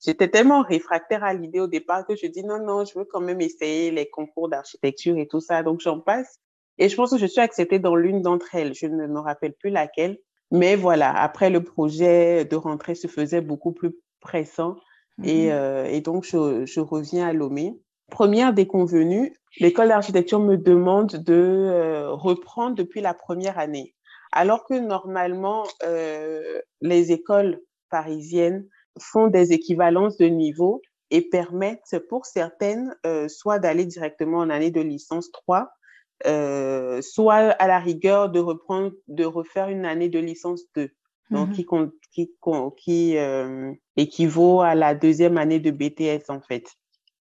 j'étais 0.04 0.28
tellement 0.28 0.62
réfractaire 0.62 1.24
à 1.24 1.34
l'idée 1.34 1.60
au 1.60 1.68
départ 1.68 2.06
que 2.06 2.16
je 2.16 2.28
dis 2.28 2.44
non 2.44 2.60
non, 2.60 2.84
je 2.86 2.98
veux 2.98 3.06
quand 3.06 3.22
même 3.22 3.42
essayer 3.42 3.92
les 3.92 4.10
concours 4.10 4.50
d'architecture 4.50 5.18
et 5.18 5.28
tout 5.28 5.40
ça. 5.40 5.64
Donc 5.64 5.82
j'en 5.82 6.00
passe 6.00 6.40
et 6.78 6.90
je 6.90 6.96
pense 6.96 7.12
que 7.12 7.18
je 7.18 7.26
suis 7.26 7.42
acceptée 7.42 7.80
dans 7.80 7.96
l'une 7.96 8.22
d'entre 8.22 8.54
elles. 8.56 8.74
Je 8.74 8.88
ne 8.88 9.08
me 9.08 9.20
rappelle 9.20 9.54
plus 9.54 9.70
laquelle, 9.70 10.18
mais 10.52 10.76
voilà. 10.76 11.12
Après 11.16 11.50
le 11.50 11.64
projet 11.64 12.46
de 12.46 12.56
rentrée 12.56 12.96
se 12.96 13.08
faisait 13.08 13.42
beaucoup 13.42 13.72
plus 13.72 13.96
pressant 14.20 14.76
et, 15.24 15.48
mmh 15.48 15.52
euh, 15.52 15.86
et 15.86 16.02
donc 16.02 16.26
je, 16.26 16.66
je 16.66 16.80
reviens 16.80 17.28
à 17.28 17.34
Lomé. 17.34 17.80
Première 18.12 18.54
déconvenue, 18.54 19.36
l'école 19.60 19.88
d'architecture 19.88 20.40
me 20.40 20.58
demande 20.58 21.16
de 21.16 21.34
euh, 21.34 22.12
reprendre 22.12 22.76
depuis 22.76 23.02
la 23.02 23.14
première 23.14 23.58
année. 23.58 23.95
Alors 24.36 24.66
que 24.66 24.74
normalement, 24.74 25.64
euh, 25.84 26.62
les 26.82 27.14
écoles 27.14 27.62
parisiennes 27.90 28.68
font 29.00 29.28
des 29.28 29.54
équivalences 29.54 30.18
de 30.18 30.26
niveau 30.26 30.82
et 31.10 31.22
permettent 31.22 31.98
pour 32.10 32.26
certaines 32.26 32.94
euh, 33.06 33.30
soit 33.30 33.60
d'aller 33.60 33.86
directement 33.86 34.40
en 34.40 34.50
année 34.50 34.72
de 34.72 34.82
licence 34.82 35.32
3, 35.32 35.70
euh, 36.28 37.02
soit 37.02 37.36
à 37.36 37.68
la 37.68 37.80
rigueur 37.80 38.30
de 38.30 38.40
reprendre, 38.40 38.92
de 39.08 39.24
refaire 39.24 39.70
une 39.70 39.86
année 39.86 40.10
de 40.10 40.20
licence 40.20 40.64
2. 40.76 40.90
Donc, 41.32 41.50
mmh 41.50 41.54
qui, 41.54 41.66
qui, 42.12 42.32
qui 42.78 43.18
euh, 43.18 43.72
équivaut 43.96 44.62
à 44.62 44.76
la 44.76 44.94
deuxième 44.94 45.38
année 45.38 45.60
de 45.60 45.72
BTS, 45.72 46.30
en 46.30 46.42
fait. 46.42 46.68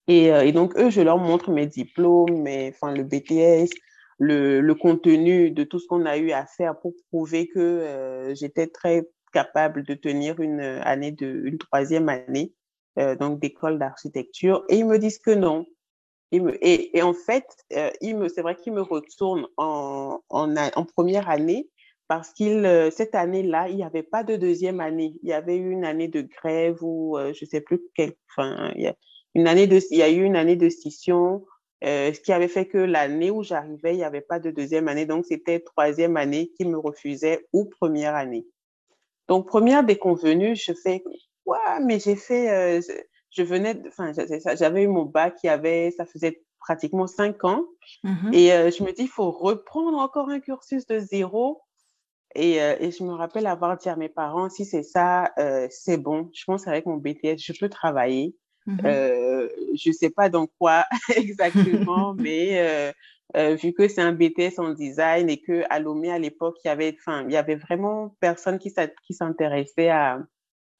Et, 0.08 0.28
et, 0.28 0.52
donc, 0.52 0.76
eux, 0.78 0.90
je 0.90 1.02
leur 1.02 1.18
montre 1.18 1.52
mes 1.52 1.68
diplômes, 1.68 2.48
enfin, 2.70 2.92
le 2.92 3.04
BTS, 3.04 3.70
le, 4.20 4.74
contenu 4.74 5.52
de 5.52 5.64
tout 5.64 5.80
ce 5.80 5.88
qu'on 5.88 6.06
a 6.06 6.18
eu 6.18 6.32
à 6.32 6.46
faire 6.46 6.80
pour 6.80 6.94
prouver 7.10 7.48
que 7.48 7.60
euh, 7.60 8.36
j'étais 8.36 8.68
très 8.68 9.08
capable 9.34 9.84
de 9.84 9.94
tenir 9.94 10.40
une 10.40 10.62
année 10.62 11.12
de 11.12 11.28
une 11.46 11.58
troisième 11.58 12.10
année 12.10 12.54
euh, 13.00 13.16
donc 13.16 13.40
d'école 13.40 13.80
d'architecture. 13.80 14.64
Et 14.70 14.78
ils 14.78 14.86
me 14.86 15.00
disent 15.00 15.18
que 15.18 15.32
non. 15.32 15.66
Et, 16.32 17.02
en 17.04 17.14
fait 17.14 17.46
euh, 17.74 17.92
il 18.02 18.18
me 18.18 18.28
c'est 18.28 18.42
vrai 18.42 18.56
qu'ils 18.56 18.74
me 18.74 18.82
retournent 18.82 19.48
en, 19.58 20.20
en, 20.30 20.86
première 20.86 21.30
année 21.30 21.70
parce 22.08 22.34
qu'il 22.34 22.66
euh, 22.66 22.90
cette 22.90 23.14
année-là 23.14 23.70
il 23.70 23.76
n'y 23.76 23.84
avait 23.84 24.04
pas 24.04 24.24
de 24.24 24.36
deuxième 24.36 24.80
année. 24.80 25.16
Il 25.22 25.30
y 25.30 25.34
avait 25.34 25.58
eu 25.58 25.70
une 25.72 25.86
année 25.86 26.08
de 26.08 26.22
grève 26.22 26.78
ou 26.82 27.18
euh, 27.18 27.34
je 27.34 27.46
sais 27.46 27.62
plus 27.62 27.82
quelle 27.96 28.14
enfin 28.30 28.72
il 28.76 28.82
y 28.82 28.88
a 28.88 28.96
une 29.36 29.48
année 29.48 29.68
de 29.68 29.80
il 29.92 29.98
y 29.98 30.02
a 30.02 30.10
eu 30.10 30.24
une 30.24 30.36
année 30.36 30.56
de 30.56 30.70
scission. 30.70 31.46
euh, 31.46 31.53
ce 31.84 32.20
qui 32.20 32.32
avait 32.32 32.48
fait 32.48 32.68
que 32.68 32.78
l'année 32.78 33.32
où 33.32 33.44
j'arrivais, 33.44 33.94
il 33.94 33.98
n'y 33.98 34.04
avait 34.04 34.22
pas 34.22 34.40
de 34.40 34.52
deuxième 34.52 34.88
année. 34.88 35.06
Donc, 35.06 35.26
c'était 35.26 35.60
troisième 35.60 36.18
année 36.18 36.52
qui 36.58 36.66
me 36.66 36.78
refusait 36.78 37.48
ou 37.54 37.66
première 37.66 38.16
année. 38.16 38.46
Donc, 39.28 39.48
première 39.48 39.84
déconvenue, 39.84 40.56
je 40.56 40.74
fais, 40.74 41.04
ouais, 41.46 41.58
mais 41.82 42.00
j'ai 42.00 42.16
fait, 42.16 42.52
euh, 42.52 42.82
je, 43.30 43.44
venais, 43.44 43.82
enfin, 43.88 44.12
j'avais 44.56 44.84
eu 44.84 44.88
mon 44.88 45.06
bac 45.06 45.36
qui 45.40 45.48
avait, 45.48 45.92
ça 45.92 46.06
faisait 46.06 46.44
pratiquement 46.60 47.08
cinq 47.08 47.44
ans. 47.44 47.66
Mmh 48.04 48.34
et 48.34 48.54
euh, 48.54 48.72
je 48.72 48.84
me 48.84 48.92
dis, 48.92 49.04
il 49.04 49.10
faut 49.10 49.32
reprendre 49.32 49.98
encore 49.98 50.30
un 50.30 50.40
cursus 50.40 50.88
de 50.88 51.00
zéro. 51.00 51.62
Et, 52.36 52.62
euh, 52.62 52.76
et, 52.80 52.90
je 52.92 53.04
me 53.04 53.14
rappelle 53.14 53.46
avoir 53.46 53.78
dit 53.78 53.90
à 53.90 53.96
mes 53.96 54.10
parents, 54.10 54.50
si 54.50 54.66
c'est 54.66 54.82
ça, 54.82 55.32
euh, 55.38 55.68
c'est 55.70 55.98
bon. 55.98 56.30
Je 56.34 56.44
pense 56.46 56.66
qu'avec 56.66 56.86
mon 56.88 56.98
BTS, 56.98 57.38
je 57.38 57.54
peux 57.60 57.70
travailler. 57.70 58.36
Mmh 58.66 58.78
euh, 58.86 59.50
je 59.76 59.92
sais 59.92 60.10
pas 60.10 60.30
dans 60.30 60.48
quoi 60.48 60.86
exactement, 61.16 62.14
mais 62.18 62.60
euh, 62.60 62.92
euh, 63.36 63.56
vu 63.56 63.74
que 63.74 63.88
c'est 63.88 64.02
un 64.02 64.14
BTS 64.14 64.58
en 64.60 64.70
design 64.70 65.30
et 65.30 65.42
que 65.42 65.64
à 65.70 65.80
Lomé 65.80 66.12
à 66.12 66.20
l'époque, 66.20 66.58
il 66.64 66.68
y 66.68 66.72
avait, 66.72 66.96
enfin, 67.00 67.26
il 67.28 67.34
y 67.34 67.38
avait 67.38 67.56
vraiment 67.56 68.16
personne 68.20 68.60
qui 68.60 68.72
s'intéressait 69.14 69.90
à, 69.90 70.20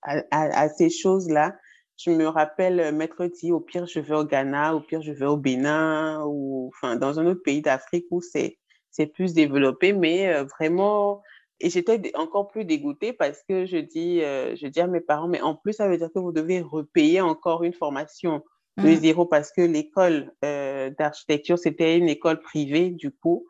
à, 0.02 0.22
à, 0.32 0.70
ces 0.70 0.90
choses-là. 0.90 1.58
Je 1.98 2.12
me 2.12 2.28
rappelle, 2.28 2.94
Maître 2.94 3.26
dit, 3.26 3.52
au 3.52 3.60
pire, 3.60 3.86
je 3.86 4.00
vais 4.00 4.16
au 4.16 4.24
Ghana, 4.24 4.76
au 4.76 4.80
pire, 4.80 5.02
je 5.02 5.12
vais 5.12 5.26
au 5.26 5.38
Bénin, 5.38 6.24
ou 6.26 6.72
enfin, 6.74 6.96
dans 6.96 7.20
un 7.20 7.26
autre 7.26 7.44
pays 7.44 7.62
d'Afrique 7.62 8.06
où 8.12 8.22
c'est 8.22 8.58
c'est 8.94 9.08
plus 9.08 9.34
développé, 9.34 9.92
mais 9.92 10.32
euh, 10.32 10.44
vraiment, 10.44 11.24
et 11.60 11.70
j'étais 11.70 12.12
encore 12.16 12.48
plus 12.48 12.66
dégoûtée 12.66 13.14
parce 13.14 13.42
que 13.48 13.66
je 13.66 13.78
dis, 13.78 14.20
je 14.20 14.68
dis 14.68 14.82
à 14.82 14.88
mes 14.88 15.02
parents, 15.02 15.28
mais 15.28 15.42
en 15.42 15.56
plus, 15.56 15.74
ça 15.74 15.88
veut 15.88 15.98
dire 15.98 16.10
que 16.14 16.20
vous 16.20 16.32
devez 16.32 16.62
repayer 16.62 17.22
encore 17.22 17.64
une 17.64 17.74
formation 17.74 18.44
de 18.78 18.90
mmh. 18.90 18.96
zéro 18.96 19.26
parce 19.26 19.52
que 19.52 19.62
l'école 19.62 20.32
euh, 20.44 20.90
d'architecture, 20.98 21.60
c'était 21.60 21.98
une 21.98 22.10
école 22.10 22.42
privée, 22.42 22.90
du 22.90 23.12
coup, 23.12 23.46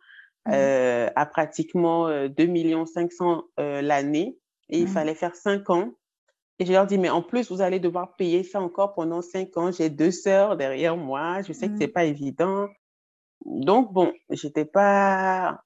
mmh. 0.46 0.52
euh, 0.54 1.10
à 1.16 1.26
pratiquement 1.26 2.28
2 2.28 2.46
millions 2.46 2.86
500 2.86 3.44
l'année 3.58 4.38
et 4.70 4.80
il 4.80 4.86
mmh. 4.86 4.88
fallait 4.88 5.16
faire 5.16 5.36
5 5.36 5.70
ans. 5.70 5.94
Et 6.60 6.66
je 6.66 6.72
leur 6.72 6.86
dis, 6.86 6.98
mais 6.98 7.10
en 7.10 7.22
plus, 7.22 7.52
vous 7.52 7.62
allez 7.62 7.80
devoir 7.80 8.16
payer 8.16 8.44
ça 8.44 8.62
encore 8.62 8.94
pendant 8.94 9.22
5 9.22 9.58
ans. 9.58 9.72
J'ai 9.72 9.90
deux 9.90 10.12
sœurs 10.12 10.56
derrière 10.56 10.96
moi. 10.96 11.42
Je 11.42 11.52
sais 11.52 11.68
que 11.68 11.78
c'est 11.80 11.88
pas 11.88 12.06
évident. 12.06 12.68
Donc, 13.46 13.92
bon, 13.94 14.14
j'étais 14.30 14.66
pas 14.66 15.62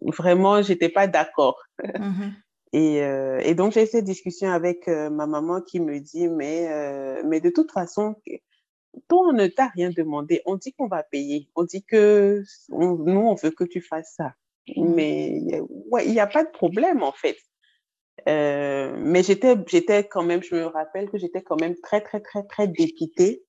vraiment, 0.00 0.62
j'étais 0.62 0.88
pas 0.88 1.06
d'accord. 1.06 1.62
Et, 2.74 3.02
euh, 3.02 3.38
et, 3.44 3.54
donc, 3.54 3.72
j'ai 3.72 3.84
cette 3.84 4.06
discussion 4.06 4.50
avec 4.50 4.88
euh, 4.88 5.10
ma 5.10 5.26
maman 5.26 5.60
qui 5.60 5.78
me 5.78 6.00
dit, 6.00 6.28
mais, 6.28 6.72
euh, 6.72 7.22
mais 7.26 7.40
de 7.40 7.50
toute 7.50 7.70
façon, 7.70 8.16
toi, 9.08 9.28
on 9.28 9.32
ne 9.32 9.46
t'a 9.46 9.66
rien 9.66 9.90
demandé. 9.90 10.40
On 10.46 10.56
dit 10.56 10.72
qu'on 10.72 10.88
va 10.88 11.02
payer. 11.02 11.50
On 11.54 11.64
dit 11.64 11.84
que 11.84 12.42
nous, 12.70 13.20
on 13.20 13.34
veut 13.34 13.50
que 13.50 13.64
tu 13.64 13.82
fasses 13.82 14.14
ça. 14.16 14.32
Mmh. 14.74 14.94
Mais 14.94 15.60
ouais, 15.90 16.06
il 16.06 16.12
n'y 16.12 16.20
a 16.20 16.26
pas 16.26 16.44
de 16.44 16.50
problème, 16.50 17.02
en 17.02 17.12
fait. 17.12 17.36
Mais 18.26 19.22
j'étais, 19.22 19.54
j'étais 19.66 20.08
quand 20.08 20.22
même, 20.22 20.42
je 20.42 20.54
me 20.54 20.64
rappelle 20.64 21.10
que 21.10 21.18
j'étais 21.18 21.42
quand 21.42 21.60
même 21.60 21.74
très, 21.82 22.00
très, 22.00 22.20
très, 22.20 22.42
très 22.44 22.68
dépitée. 22.68 23.44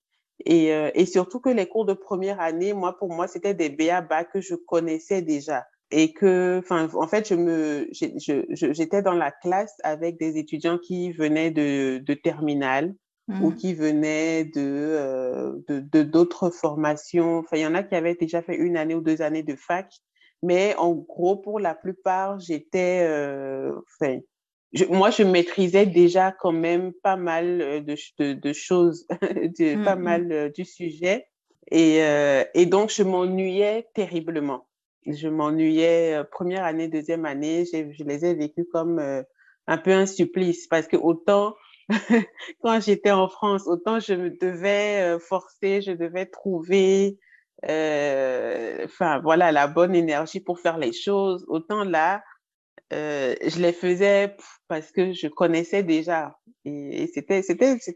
Et, 0.46 0.74
euh, 0.74 0.92
et 0.94 1.06
surtout 1.06 1.40
que 1.40 1.50
les 1.50 1.68
cours 1.68 1.86
de 1.86 1.94
première 1.94 2.40
année, 2.40 2.74
moi, 2.74 2.98
pour 2.98 3.10
moi, 3.10 3.28
c'était 3.28 3.54
des 3.54 3.70
BABA 3.70 4.26
que 4.26 4.42
je 4.42 4.56
connaissais 4.56 5.22
déjà. 5.22 5.66
Et 5.92 6.14
que, 6.14 6.60
enfin, 6.60 6.90
en 6.94 7.08
fait, 7.08 7.28
je 7.30 7.36
me, 7.36 7.88
j'étais 7.92 9.02
dans 9.02 9.14
la 9.14 9.32
classe 9.32 9.76
avec 9.84 10.18
des 10.18 10.38
étudiants 10.38 10.80
qui 10.80 11.12
venaient 11.12 11.52
de, 11.52 12.00
de 12.00 12.14
terminale 12.14 12.96
ou 13.30 13.52
mmh. 13.52 13.56
qui 13.56 13.74
venaient 13.74 14.44
de 14.44 15.64
de 15.70 16.04
d'autres 16.04 16.50
formations. 16.50 17.38
Enfin, 17.38 17.58
il 17.58 17.62
y 17.62 17.68
en 17.68 17.76
a 17.76 17.84
qui 17.84 17.96
avaient 17.96 18.16
déjà 18.16 18.42
fait 18.42 18.56
une 18.56 18.76
année 18.76 18.96
ou 18.96 19.02
deux 19.02 19.22
années 19.22 19.44
de 19.44 19.56
fac, 19.56 19.88
mais 20.44 20.76
en 20.78 20.92
gros, 20.94 21.38
pour 21.38 21.60
la 21.60 21.74
plupart, 21.74 22.38
j'étais, 22.38 23.06
euh, 23.08 23.72
enfin, 24.00 24.20
je, 24.74 24.86
moi, 24.86 25.10
je 25.10 25.24
maîtrisais 25.24 25.86
déjà 25.86 26.32
quand 26.32 26.52
même 26.52 26.94
pas 27.04 27.16
mal 27.16 27.84
de, 27.86 27.96
de, 28.20 28.34
de 28.34 28.54
choses, 28.54 29.08
de, 29.22 29.76
mmh, 29.76 29.84
pas 29.84 29.96
mmh. 29.96 30.02
mal 30.02 30.52
du 30.54 30.66
sujet, 30.66 31.28
et, 31.72 32.02
et 32.54 32.66
donc 32.66 32.90
je 32.90 33.04
m'ennuyais 33.04 33.88
terriblement. 33.94 34.68
Je 35.08 35.28
m'ennuyais 35.28 36.22
première 36.32 36.66
année, 36.66 36.88
deuxième 36.88 37.26
année, 37.26 37.66
je 37.66 38.04
les 38.04 38.26
ai 38.26 38.34
vécues 38.36 38.68
comme 38.72 39.00
un 39.68 39.78
peu 39.78 39.92
un 39.92 40.06
supplice 40.06 40.68
parce 40.68 40.88
que 40.88 40.98
autant 40.98 41.56
quand 42.62 42.80
j'étais 42.82 43.12
en 43.12 43.28
France, 43.28 43.68
autant 43.68 44.00
je 44.00 44.14
me 44.14 44.30
devais 44.30 45.16
euh, 45.16 45.20
forcer, 45.20 45.82
je 45.82 45.92
devais 45.92 46.26
trouver, 46.26 47.18
euh, 47.68 48.86
enfin 48.86 49.20
voilà, 49.20 49.52
la 49.52 49.68
bonne 49.68 49.96
énergie 49.96 50.40
pour 50.40 50.60
faire 50.60 50.78
les 50.78 50.94
choses. 50.94 51.46
Autant 51.48 51.84
là, 51.84 52.24
euh, 52.94 53.36
je 53.46 53.60
les 53.60 53.74
faisais 53.74 54.36
parce 54.68 54.92
que 54.92 55.14
je 55.14 55.28
connaissais 55.28 55.84
déjà. 55.84 56.38
Et, 56.66 57.08
c'était, 57.14 57.42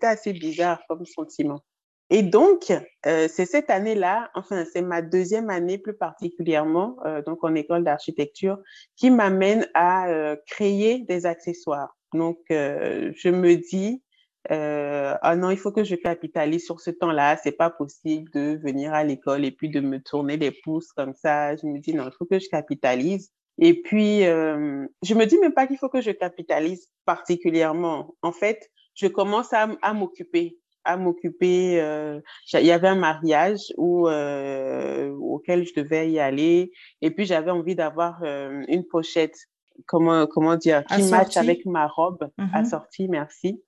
assez 0.02 0.34
bizarre 0.34 0.82
comme 0.90 1.06
sentiment. 1.06 1.62
Et 2.10 2.24
donc, 2.24 2.72
euh, 3.06 3.28
c'est 3.30 3.46
cette 3.46 3.70
année-là, 3.70 4.32
enfin, 4.34 4.66
c'est 4.72 4.82
ma 4.82 5.02
deuxième 5.02 5.50
année 5.50 5.78
plus 5.78 5.96
particulièrement, 5.96 6.98
euh, 7.06 7.22
donc 7.22 7.44
en 7.44 7.54
école 7.54 7.84
d'architecture, 7.84 8.60
qui 8.96 9.12
m'amène 9.12 9.68
à 9.74 10.36
créer 10.48 11.00
des 11.00 11.26
accessoires. 11.26 11.96
Donc, 12.14 12.40
je 12.50 13.30
me 13.30 13.56
dis, 13.56 14.02
ah 14.50 15.36
non, 15.36 15.52
il 15.52 15.58
faut 15.58 15.74
que 15.74 15.84
je 15.84 15.96
capitalise 15.96 16.66
sur 16.66 16.80
ce 16.80 16.92
temps-là. 16.92 17.38
C'est 17.44 17.52
pas 17.52 17.70
possible 17.70 18.32
de 18.32 18.58
venir 18.64 18.94
à 18.94 19.04
l'école 19.04 19.44
et 19.44 19.52
puis 19.52 19.70
de 19.70 19.82
me 19.82 20.02
tourner 20.02 20.38
les 20.38 20.52
pouces 20.52 20.94
comme 20.94 21.14
ça. 21.14 21.56
Je 21.58 21.66
me 21.66 21.80
dis, 21.80 21.94
non, 21.94 22.06
il 22.06 22.16
faut 22.18 22.26
que 22.26 22.40
je 22.40 22.48
capitalise. 22.50 23.32
Et 23.60 23.82
puis, 23.82 24.26
euh, 24.26 24.86
je 25.04 25.14
me 25.16 25.26
dis 25.26 25.38
même 25.40 25.54
pas 25.54 25.68
qu'il 25.68 25.78
faut 25.78 25.90
que 25.90 26.02
je 26.02 26.12
capitalise 26.12 26.88
particulièrement. 27.06 28.16
En 28.22 28.32
fait, 28.32 28.70
je 28.94 29.08
commence 29.08 29.54
à, 29.54 29.70
à 29.82 29.94
m'occuper 29.94 30.58
à 30.88 30.98
m'occuper. 30.98 31.80
Euh, 31.82 32.20
il 32.54 32.66
y 32.66 32.72
avait 32.72 32.88
un 32.88 32.96
mariage 32.96 33.74
où, 33.78 34.08
euh, 34.08 35.12
auquel 35.12 35.68
je 35.68 35.74
devais 35.76 36.10
y 36.10 36.20
aller. 36.20 36.72
Et 37.02 37.12
puis, 37.12 37.26
j'avais 37.26 37.52
envie 37.52 37.76
d'avoir 37.76 38.24
euh, 38.24 38.64
une 38.68 38.86
pochette 38.86 39.38
comment, 39.86 40.26
comment 40.26 40.56
dire, 40.56 40.84
qui 40.86 41.04
match 41.04 41.38
avec 41.38 41.66
ma 41.66 41.88
robe, 41.88 42.30
mm 42.38 42.48
assortie, 42.54 43.08
merci, 43.08 43.62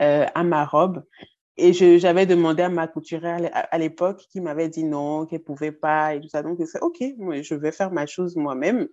euh, 0.00 0.24
à 0.34 0.44
ma 0.44 0.64
robe. 0.64 1.04
Et 1.58 1.74
j'avais 1.74 2.24
demandé 2.24 2.62
à 2.62 2.70
ma 2.70 2.86
couturière 2.86 3.38
à 3.52 3.76
l'époque 3.76 4.24
qui 4.30 4.40
m'avait 4.40 4.70
dit 4.70 4.84
non, 4.84 5.26
qu'elle 5.26 5.42
pouvait 5.42 5.72
pas 5.72 6.14
et 6.14 6.20
tout 6.20 6.28
ça. 6.28 6.42
Donc, 6.42 6.58
je 6.58 6.78
OK, 6.80 6.98
je 7.00 7.54
vais 7.54 7.72
faire 7.72 7.90
ma 7.90 8.06
chose 8.06 8.36
moi-même. 8.36 8.88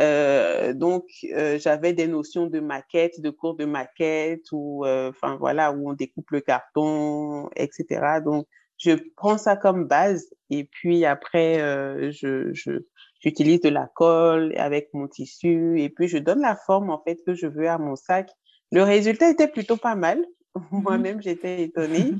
Euh, 0.00 0.74
donc, 0.74 1.04
euh, 1.32 1.58
j'avais 1.58 1.92
des 1.92 2.06
notions 2.06 2.46
de 2.46 2.60
maquette, 2.60 3.20
de 3.20 3.30
cours 3.30 3.56
de 3.56 3.64
maquette, 3.64 4.44
ou 4.52 4.84
euh, 4.84 5.10
enfin 5.10 5.36
voilà, 5.36 5.72
où 5.72 5.88
on 5.90 5.94
découpe 5.94 6.30
le 6.30 6.40
carton, 6.40 7.48
etc. 7.56 8.20
Donc, 8.24 8.46
je 8.78 8.92
prends 9.16 9.38
ça 9.38 9.56
comme 9.56 9.86
base 9.86 10.28
et 10.50 10.64
puis 10.64 11.04
après, 11.04 11.60
euh, 11.60 12.10
je, 12.12 12.52
je, 12.52 12.72
j'utilise 13.20 13.60
de 13.60 13.68
la 13.68 13.88
colle 13.94 14.54
avec 14.56 14.90
mon 14.94 15.08
tissu 15.08 15.80
et 15.80 15.88
puis 15.88 16.06
je 16.08 16.18
donne 16.18 16.40
la 16.40 16.54
forme 16.54 16.90
en 16.90 17.02
fait 17.02 17.18
que 17.26 17.34
je 17.34 17.46
veux 17.46 17.68
à 17.68 17.78
mon 17.78 17.96
sac. 17.96 18.30
Le 18.70 18.82
résultat 18.82 19.30
était 19.30 19.48
plutôt 19.48 19.76
pas 19.76 19.94
mal. 19.94 20.24
Mhm. 20.72 20.82
Moi-même, 20.82 21.22
j'étais 21.22 21.62
étonnée. 21.62 22.14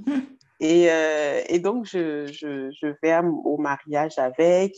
et, 0.61 0.93
euh, 0.93 1.41
et 1.49 1.59
donc, 1.59 1.87
je, 1.87 2.27
je, 2.27 2.71
je 2.71 2.87
vais 3.03 3.19
au 3.25 3.57
mariage 3.57 4.17
avec. 4.19 4.77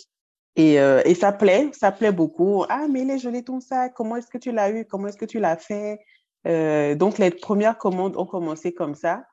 Et, 0.61 0.79
euh, 0.79 1.01
et 1.07 1.15
ça 1.15 1.33
plaît, 1.33 1.71
ça 1.73 1.91
plaît 1.91 2.13
beaucoup. 2.13 2.65
Ah, 2.69 2.87
mais 2.91 3.03
il 3.03 3.11
est 3.11 3.19
joli 3.19 3.43
ton 3.43 3.61
sac. 3.61 3.95
Comment 3.95 4.17
est-ce 4.17 4.29
que 4.29 4.37
tu 4.37 4.53
l'as 4.53 4.71
eu? 4.71 4.85
Comment 4.85 5.09
est-ce 5.09 5.17
que 5.17 5.25
tu 5.25 5.39
l'as 5.39 5.57
fait? 5.57 6.01
Euh, 6.47 6.95
donc, 6.95 7.17
les 7.17 7.31
premières 7.31 7.79
commandes 7.79 8.17
ont 8.17 8.27
commencé 8.27 8.75
comme 8.75 8.95
ça. 8.95 9.25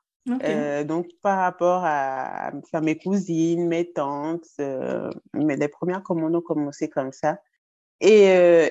Euh, 0.44 0.84
donc, 0.84 1.06
par 1.22 1.38
rapport 1.38 1.82
à, 1.84 2.50
à, 2.72 2.80
mes 2.80 2.98
cousines, 2.98 3.66
mes 3.66 3.90
tantes, 3.92 4.46
mais 5.34 5.56
les 5.56 5.68
premières 5.68 6.02
commandes 6.02 6.34
ont 6.36 6.42
commencé 6.42 6.88
comme 6.88 7.12
ça. 7.12 7.38
Et, 8.00 8.24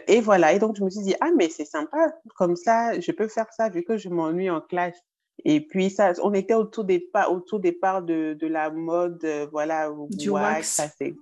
et 0.07 0.21
voilà. 0.21 0.53
Et 0.53 0.59
donc, 0.59 0.77
je 0.77 0.83
me 0.83 0.89
suis 0.89 1.03
dit, 1.03 1.15
ah, 1.21 1.29
mais 1.37 1.49
c'est 1.49 1.65
sympa. 1.65 2.13
Comme 2.35 2.55
ça, 2.55 2.99
je 2.99 3.11
peux 3.11 3.27
faire 3.27 3.51
ça 3.55 3.69
vu 3.69 3.83
que 3.83 3.97
je 3.97 4.09
m'ennuie 4.09 4.49
en 4.49 4.61
classe. 4.61 4.99
Et 5.45 5.61
puis, 5.61 5.91
ça, 5.91 6.13
on 6.23 6.33
était 6.33 6.55
au 6.55 6.63
tout 6.63 6.83
départ, 6.83 7.31
au 7.31 7.39
tout 7.39 7.59
départ 7.59 8.01
de, 8.01 8.33
de 8.33 8.47
la 8.47 8.71
mode, 8.71 9.23
voilà, 9.51 9.91
du 10.09 10.29
wax, 10.29 10.79
wax. 10.79 11.13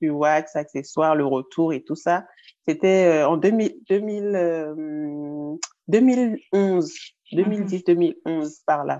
Du 0.00 0.10
wax, 0.10 0.56
accessoires, 0.56 1.14
le 1.14 1.26
retour 1.26 1.72
et 1.72 1.82
tout 1.82 1.96
ça. 1.96 2.26
C'était 2.66 3.22
euh, 3.22 3.28
en 3.28 3.36
2000, 3.36 3.78
2000 3.88 5.58
2011, 5.88 6.92
2010-2011 7.32 8.62
par 8.66 8.84
là. 8.84 8.98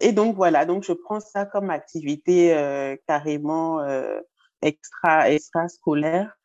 Et 0.00 0.12
donc 0.12 0.34
voilà, 0.34 0.64
donc 0.66 0.82
je 0.82 0.92
prends 0.92 1.20
ça 1.20 1.46
comme 1.46 1.70
activité 1.70 2.54
euh, 2.56 2.96
carrément 3.06 3.80
euh, 3.80 4.20
extra 4.62 5.30
extra 5.30 5.68
scolaire. 5.68 6.36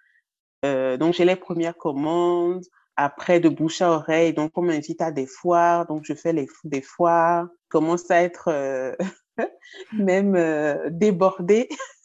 Euh, 0.66 0.98
donc 0.98 1.14
j'ai 1.14 1.26
les 1.26 1.36
premières 1.36 1.78
commandes. 1.78 2.64
Après 3.00 3.40
de 3.40 3.48
bouche 3.50 3.82
à 3.84 3.92
oreille, 3.92 4.34
donc 4.34 4.52
on 4.56 4.64
m'invite 4.64 5.02
à 5.02 5.12
des 5.12 5.28
foires, 5.28 5.86
donc 5.86 6.04
je 6.04 6.16
fais 6.16 6.34
les 6.34 6.48
des 6.64 6.82
foires. 6.82 7.48
Commence 7.70 8.10
à 8.10 8.24
être 8.24 8.48
euh, 8.48 8.96
même 9.94 10.36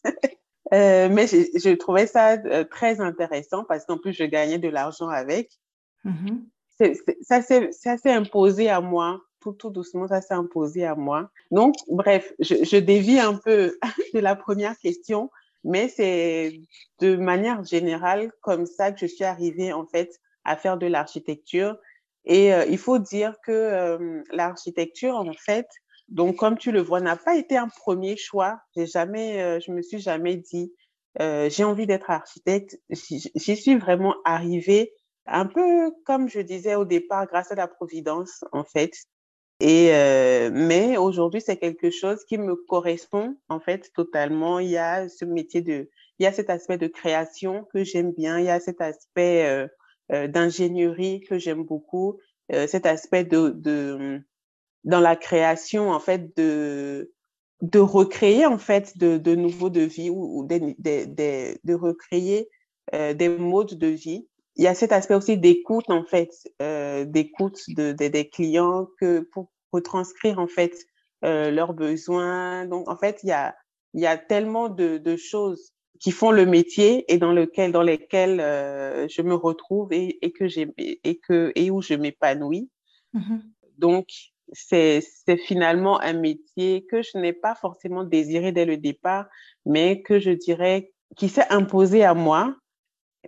euh, 0.73 1.09
mais 1.11 1.27
je, 1.27 1.75
trouvais 1.75 2.07
ça 2.07 2.39
très 2.65 3.01
intéressant 3.01 3.65
parce 3.65 3.85
qu'en 3.85 3.99
plus 3.99 4.13
je 4.13 4.25
gagnais 4.25 4.59
de 4.59 4.69
l'argent 4.69 5.09
avec. 5.09 5.51
Mm 6.05 6.13
-hmm. 6.13 6.97
ça 7.23 7.97
s'est 7.99 8.13
imposé 8.13 8.69
à 8.69 8.81
moi 8.81 9.21
tout, 9.59 9.71
doucement, 9.71 10.09
ça 10.09 10.21
s'est 10.21 10.35
imposé 10.35 10.85
à 10.85 10.95
moi. 10.95 11.31
Donc, 11.51 11.75
bref, 11.89 12.33
je, 12.39 12.65
je 12.65 12.77
dévie 12.77 13.19
un 13.19 13.35
peu 13.35 13.77
de 14.15 14.21
la 14.21 14.37
première 14.37 14.79
question, 14.79 15.31
mais 15.65 15.89
c'est 15.89 16.61
de 17.01 17.17
manière 17.17 17.65
générale 17.65 18.33
comme 18.41 18.67
ça 18.67 18.93
que 18.93 19.01
je 19.01 19.07
suis 19.07 19.25
arrivée 19.25 19.73
en 19.73 19.87
fait 19.87 20.21
à 20.45 20.57
faire 20.57 20.77
de 20.79 20.87
l'architecture. 20.87 21.77
Et 22.25 22.55
euh, 22.55 22.65
il 22.67 22.79
faut 22.79 22.99
dire 22.99 23.37
que 23.45 23.53
euh, 23.53 24.23
l'architecture, 24.31 25.17
en 25.17 25.33
fait, 25.33 25.69
donc 26.13 26.37
comme 26.37 26.59
tu 26.59 26.73
le 26.73 26.81
vois, 26.81 27.01
n'a 27.01 27.17
pas 27.17 27.37
été 27.37 27.57
un 27.57 27.69
premier 27.69 28.17
choix. 28.17 28.61
J'ai 28.77 28.87
jamais, 28.87 29.43
euh, 29.43 29.61
je 29.61 29.73
me 29.73 29.83
suis 29.83 29.99
jamais 29.99 30.37
dit 30.37 30.73
euh, 31.21 31.49
j'ai 31.51 31.65
envie 31.65 31.87
d'être 31.87 32.11
architecte. 32.11 32.79
J'y 32.91 33.57
suis 33.57 33.77
vraiment 33.77 34.15
arrivée 34.25 34.93
un 35.27 35.47
peu 35.47 35.93
comme 36.05 36.29
je 36.29 36.41
disais 36.41 36.75
au 36.75 36.85
départ, 36.85 37.27
grâce 37.27 37.53
à 37.53 37.55
la 37.55 37.69
providence, 37.69 38.45
en 38.53 38.65
fait. 38.65 38.93
Et 39.61 39.95
euh, 39.95 40.51
mais 40.53 40.97
aujourd'hui, 40.97 41.41
c'est 41.41 41.57
quelque 41.57 41.91
chose 41.91 42.25
qui 42.25 42.39
me 42.39 42.57
correspond 42.57 43.37
en 43.49 43.61
fait 43.61 43.91
totalement. 43.95 44.59
Il 44.59 44.71
y 44.71 44.79
a 44.79 45.09
ce 45.09 45.25
métier 45.25 45.63
de, 45.63 45.89
il 46.19 46.25
y 46.25 46.27
a 46.27 46.33
cet 46.33 46.51
aspect 46.51 46.79
de 46.79 46.89
création 46.89 47.67
que 47.73 47.85
j'aime 47.85 48.13
bien. 48.13 48.39
Il 48.39 48.47
y 48.47 48.51
a 48.51 48.61
cet 48.61 48.81
aspect 48.81 49.47
euh, 49.47 49.69
euh 50.13 50.29
d'ingénierie 50.29 51.21
que 51.29 51.39
j'aime 51.39 51.65
beaucoup. 51.65 52.19
Euh, 52.53 52.67
cet 52.67 52.87
aspect 52.87 53.25
de, 53.25 53.51
de 53.51 54.21
dans 54.85 55.01
la 55.01 55.17
création 55.17 55.91
en 55.91 56.01
fait 56.01 56.37
de 56.37 57.13
de 57.61 57.79
recréer 57.79 58.45
en 58.45 58.59
fait 58.59 58.99
de, 58.99 59.19
de 59.19 59.37
nouveaux 59.37 59.71
devis 59.71 60.11
ou, 60.11 60.41
ou 60.41 60.45
des, 60.45 60.75
des, 60.79 61.07
des, 61.07 61.61
de 61.63 61.75
recréer 61.75 62.49
euh, 62.93 63.15
des 63.15 63.29
modes 63.29 63.75
de 63.79 63.87
vie 63.87 64.27
il 64.57 64.65
y 64.65 64.67
a 64.67 64.75
cet 64.75 64.93
aspect 64.93 65.15
aussi 65.15 65.39
d'écoute 65.39 65.89
en 65.89 66.05
fait, 66.05 66.31
euh, 66.61 67.05
d'écoute 67.05 67.61
de, 67.69 67.93
de, 67.93 68.09
des 68.09 68.29
clients 68.29 68.89
que 69.01 69.21
pour 69.21 69.51
retranscrire 69.73 70.39
en 70.39 70.47
fait 70.47 70.75
euh, 71.25 71.51
leurs 71.51 71.73
besoins. 71.75 72.67
Donc 72.67 72.89
en 72.89 72.97
fait, 72.97 73.21
il 73.23 73.29
y 73.29 73.33
a 73.33 73.55
il 73.95 74.01
y 74.01 74.07
a 74.07 74.17
tellement 74.17 74.69
de, 74.69 74.97
de 74.99 75.17
choses 75.17 75.73
qui 76.01 76.11
font 76.13 76.31
le 76.31 76.47
métier 76.47 77.05
et 77.13 77.19
dans 77.19 77.33
lequel 77.33 77.73
dans 77.73 77.83
lesquelles 77.83 78.41
euh, 78.41 79.07
je 79.09 79.23
me 79.23 79.35
retrouve 79.35 79.93
et, 79.93 80.19
et 80.25 80.33
que 80.33 80.49
j'ai 80.49 80.69
et 80.77 81.19
que 81.19 81.53
et 81.55 81.71
où 81.71 81.81
je 81.81 81.95
m'épanouis. 81.95 82.71
Mmh 83.15 83.39
Donc 83.79 84.09
c'est 84.53 85.03
finalement 85.45 86.01
un 86.01 86.13
métier 86.13 86.85
que 86.87 87.03
je 87.03 87.19
n'ai 87.19 87.33
pas 87.33 87.55
forcément 87.55 88.05
désiré 88.05 88.53
dès 88.53 88.65
le 88.65 88.77
départ, 88.77 89.27
mais 89.67 90.03
que 90.03 90.19
je 90.19 90.31
dirais 90.31 90.93
qui 91.17 91.29
s'est 91.29 91.49
imposé 91.51 92.05
à 92.05 92.15
moi 92.15 92.57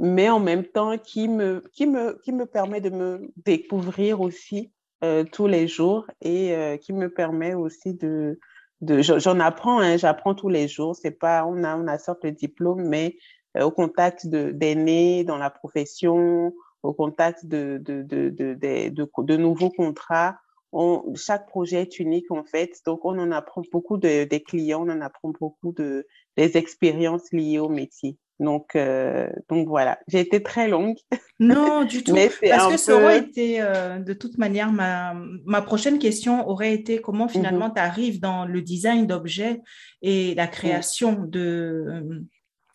mais 0.01 0.29
en 0.29 0.41
même 0.41 0.65
temps 0.65 0.99
qui 0.99 1.29
me, 1.29 1.63
qui 1.73 1.87
me, 1.87 2.19
qui 2.25 2.33
me 2.33 2.47
permet 2.47 2.81
de 2.81 2.91
me 2.91 3.31
découvrir 3.45 4.21
aussi 4.21 4.73
euh, 5.05 5.25
tous 5.25 5.47
les 5.47 5.69
jours 5.69 6.07
et 6.21 6.55
euh, 6.55 6.77
qui 6.77 6.93
me 6.93 7.09
permet 7.09 7.55
aussi 7.55 7.95
de, 7.95 8.39
de 8.81 9.03
j'en 9.03 9.39
apprends, 9.41 9.81
hein, 9.81 9.97
j'apprends 9.97 10.35
tous 10.35 10.49
les 10.49 10.67
jours. 10.67 10.97
C'est 10.97 11.13
pas, 11.13 11.45
on 11.47 11.63
a, 11.63 11.77
on 11.77 11.87
a 11.87 11.99
sorte 11.99 12.25
de 12.25 12.31
diplôme, 12.31 12.83
mais 12.89 13.17
euh, 13.57 13.65
au 13.65 13.71
contact 13.71 14.27
d'aînés 14.27 15.25
dans 15.25 15.39
la 15.39 15.51
profession, 15.51 16.53
au 16.83 16.93
contact 16.93 17.47
de, 17.47 17.79
de, 17.81 18.03
de, 18.03 18.31
de, 18.31 18.91
de 18.91 19.37
nouveaux 19.37 19.71
contrats, 19.71 20.37
on, 20.75 21.15
chaque 21.15 21.47
projet 21.47 21.83
est 21.83 21.99
unique 21.99 22.31
en 22.31 22.45
fait, 22.45 22.81
donc 22.85 23.05
on 23.05 23.19
en 23.19 23.31
apprend 23.31 23.63
beaucoup 23.73 23.97
de, 23.97 24.25
des 24.25 24.43
clients, 24.43 24.87
on 24.87 24.91
en 24.91 25.01
apprend 25.01 25.33
beaucoup 25.41 25.73
de, 25.73 26.07
des 26.37 26.57
expériences 26.57 27.33
liées 27.33 27.61
au 27.61 27.69
métier. 27.69 28.19
Donc, 28.41 28.75
euh, 28.75 29.29
donc 29.49 29.69
voilà, 29.69 30.01
j'ai 30.09 30.21
été 30.21 30.43
très 30.43 30.69
longue. 30.69 30.97
Non, 31.41 31.85
du 31.85 32.05
tout. 32.05 32.15
Parce 32.15 32.69
que 32.73 32.77
ça 32.77 32.95
aurait 32.95 33.19
été, 33.19 33.61
euh, 33.61 33.99
de 33.99 34.13
toute 34.13 34.39
manière, 34.39 34.71
ma, 34.71 35.15
ma 35.45 35.63
prochaine 35.63 35.99
question 35.99 36.49
aurait 36.49 36.73
été 36.73 37.01
comment 37.01 37.27
finalement 37.27 37.69
mm-hmm. 37.69 37.75
tu 37.75 37.81
arrives 37.81 38.21
dans 38.21 38.45
le 38.45 38.63
design 38.63 39.09
d'objets 39.09 39.61
et 40.01 40.37
la 40.37 40.47
création 40.47 41.25
de 41.25 41.41
euh, 41.89 42.21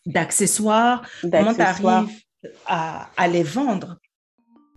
d'accessoires, 0.05 1.07
comment 1.21 1.53
tu 1.53 1.61
arrives 1.61 2.09
à, 2.65 3.09
à 3.15 3.27
les 3.29 3.43
vendre? 3.43 3.97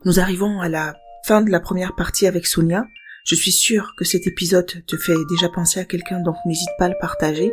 Nous 0.04 0.20
arrivons 0.20 0.60
à 0.60 0.68
la 0.68 0.94
fin 1.24 1.42
de 1.42 1.50
la 1.50 1.58
première 1.58 1.96
partie 1.96 2.28
avec 2.28 2.46
Sonia. 2.46 2.84
Je 3.24 3.36
suis 3.36 3.52
sûre 3.52 3.94
que 3.96 4.04
cet 4.04 4.26
épisode 4.26 4.66
te 4.86 4.96
fait 4.96 5.14
déjà 5.30 5.48
penser 5.48 5.78
à 5.78 5.84
quelqu'un, 5.84 6.20
donc 6.20 6.34
n'hésite 6.44 6.70
pas 6.76 6.86
à 6.86 6.88
le 6.88 6.96
partager. 7.00 7.52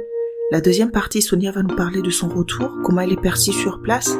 La 0.51 0.61
deuxième 0.61 0.89
partie, 0.89 1.22
Sonia 1.22 1.51
va 1.51 1.61
nous 1.61 1.76
parler 1.76 2.01
de 2.01 2.09
son 2.09 2.28
retour, 2.28 2.80
comment 2.84 3.01
elle 3.01 3.13
est 3.13 3.22
perçue 3.22 3.53
sur 3.53 3.80
place. 3.80 4.17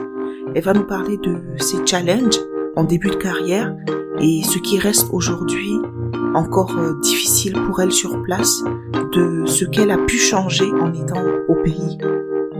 Elle 0.54 0.64
va 0.64 0.74
nous 0.74 0.86
parler 0.86 1.18
de 1.18 1.41
ses 1.58 1.84
challenges 1.88 2.39
en 2.76 2.84
début 2.84 3.10
de 3.10 3.16
carrière 3.16 3.76
et 4.22 4.43
ce 4.43 4.60
qui 4.60 4.78
reste 4.78 5.08
aujourd'hui 5.12 5.74
encore 6.36 6.78
euh, 6.78 6.93
difficile 7.02 7.54
pour 7.54 7.82
elle 7.82 7.91
sur 7.91 8.22
place, 8.22 8.64
de 9.14 9.45
ce 9.47 9.66
qu'elle 9.66 9.89
a 9.89 9.97
pu 9.97 10.18
changer 10.18 10.70
en 10.72 10.93
étant 10.93 11.24
au 11.47 11.56
pays. 11.56 11.97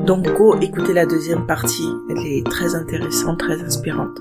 Donc 0.08 0.26
go 0.36 0.56
écoutez 0.60 0.94
la 0.94 1.06
deuxième 1.06 1.46
partie, 1.46 1.90
elle 2.10 2.26
est 2.26 2.44
très 2.44 2.74
intéressante, 2.74 3.38
très 3.38 3.62
inspirante. 3.62 4.20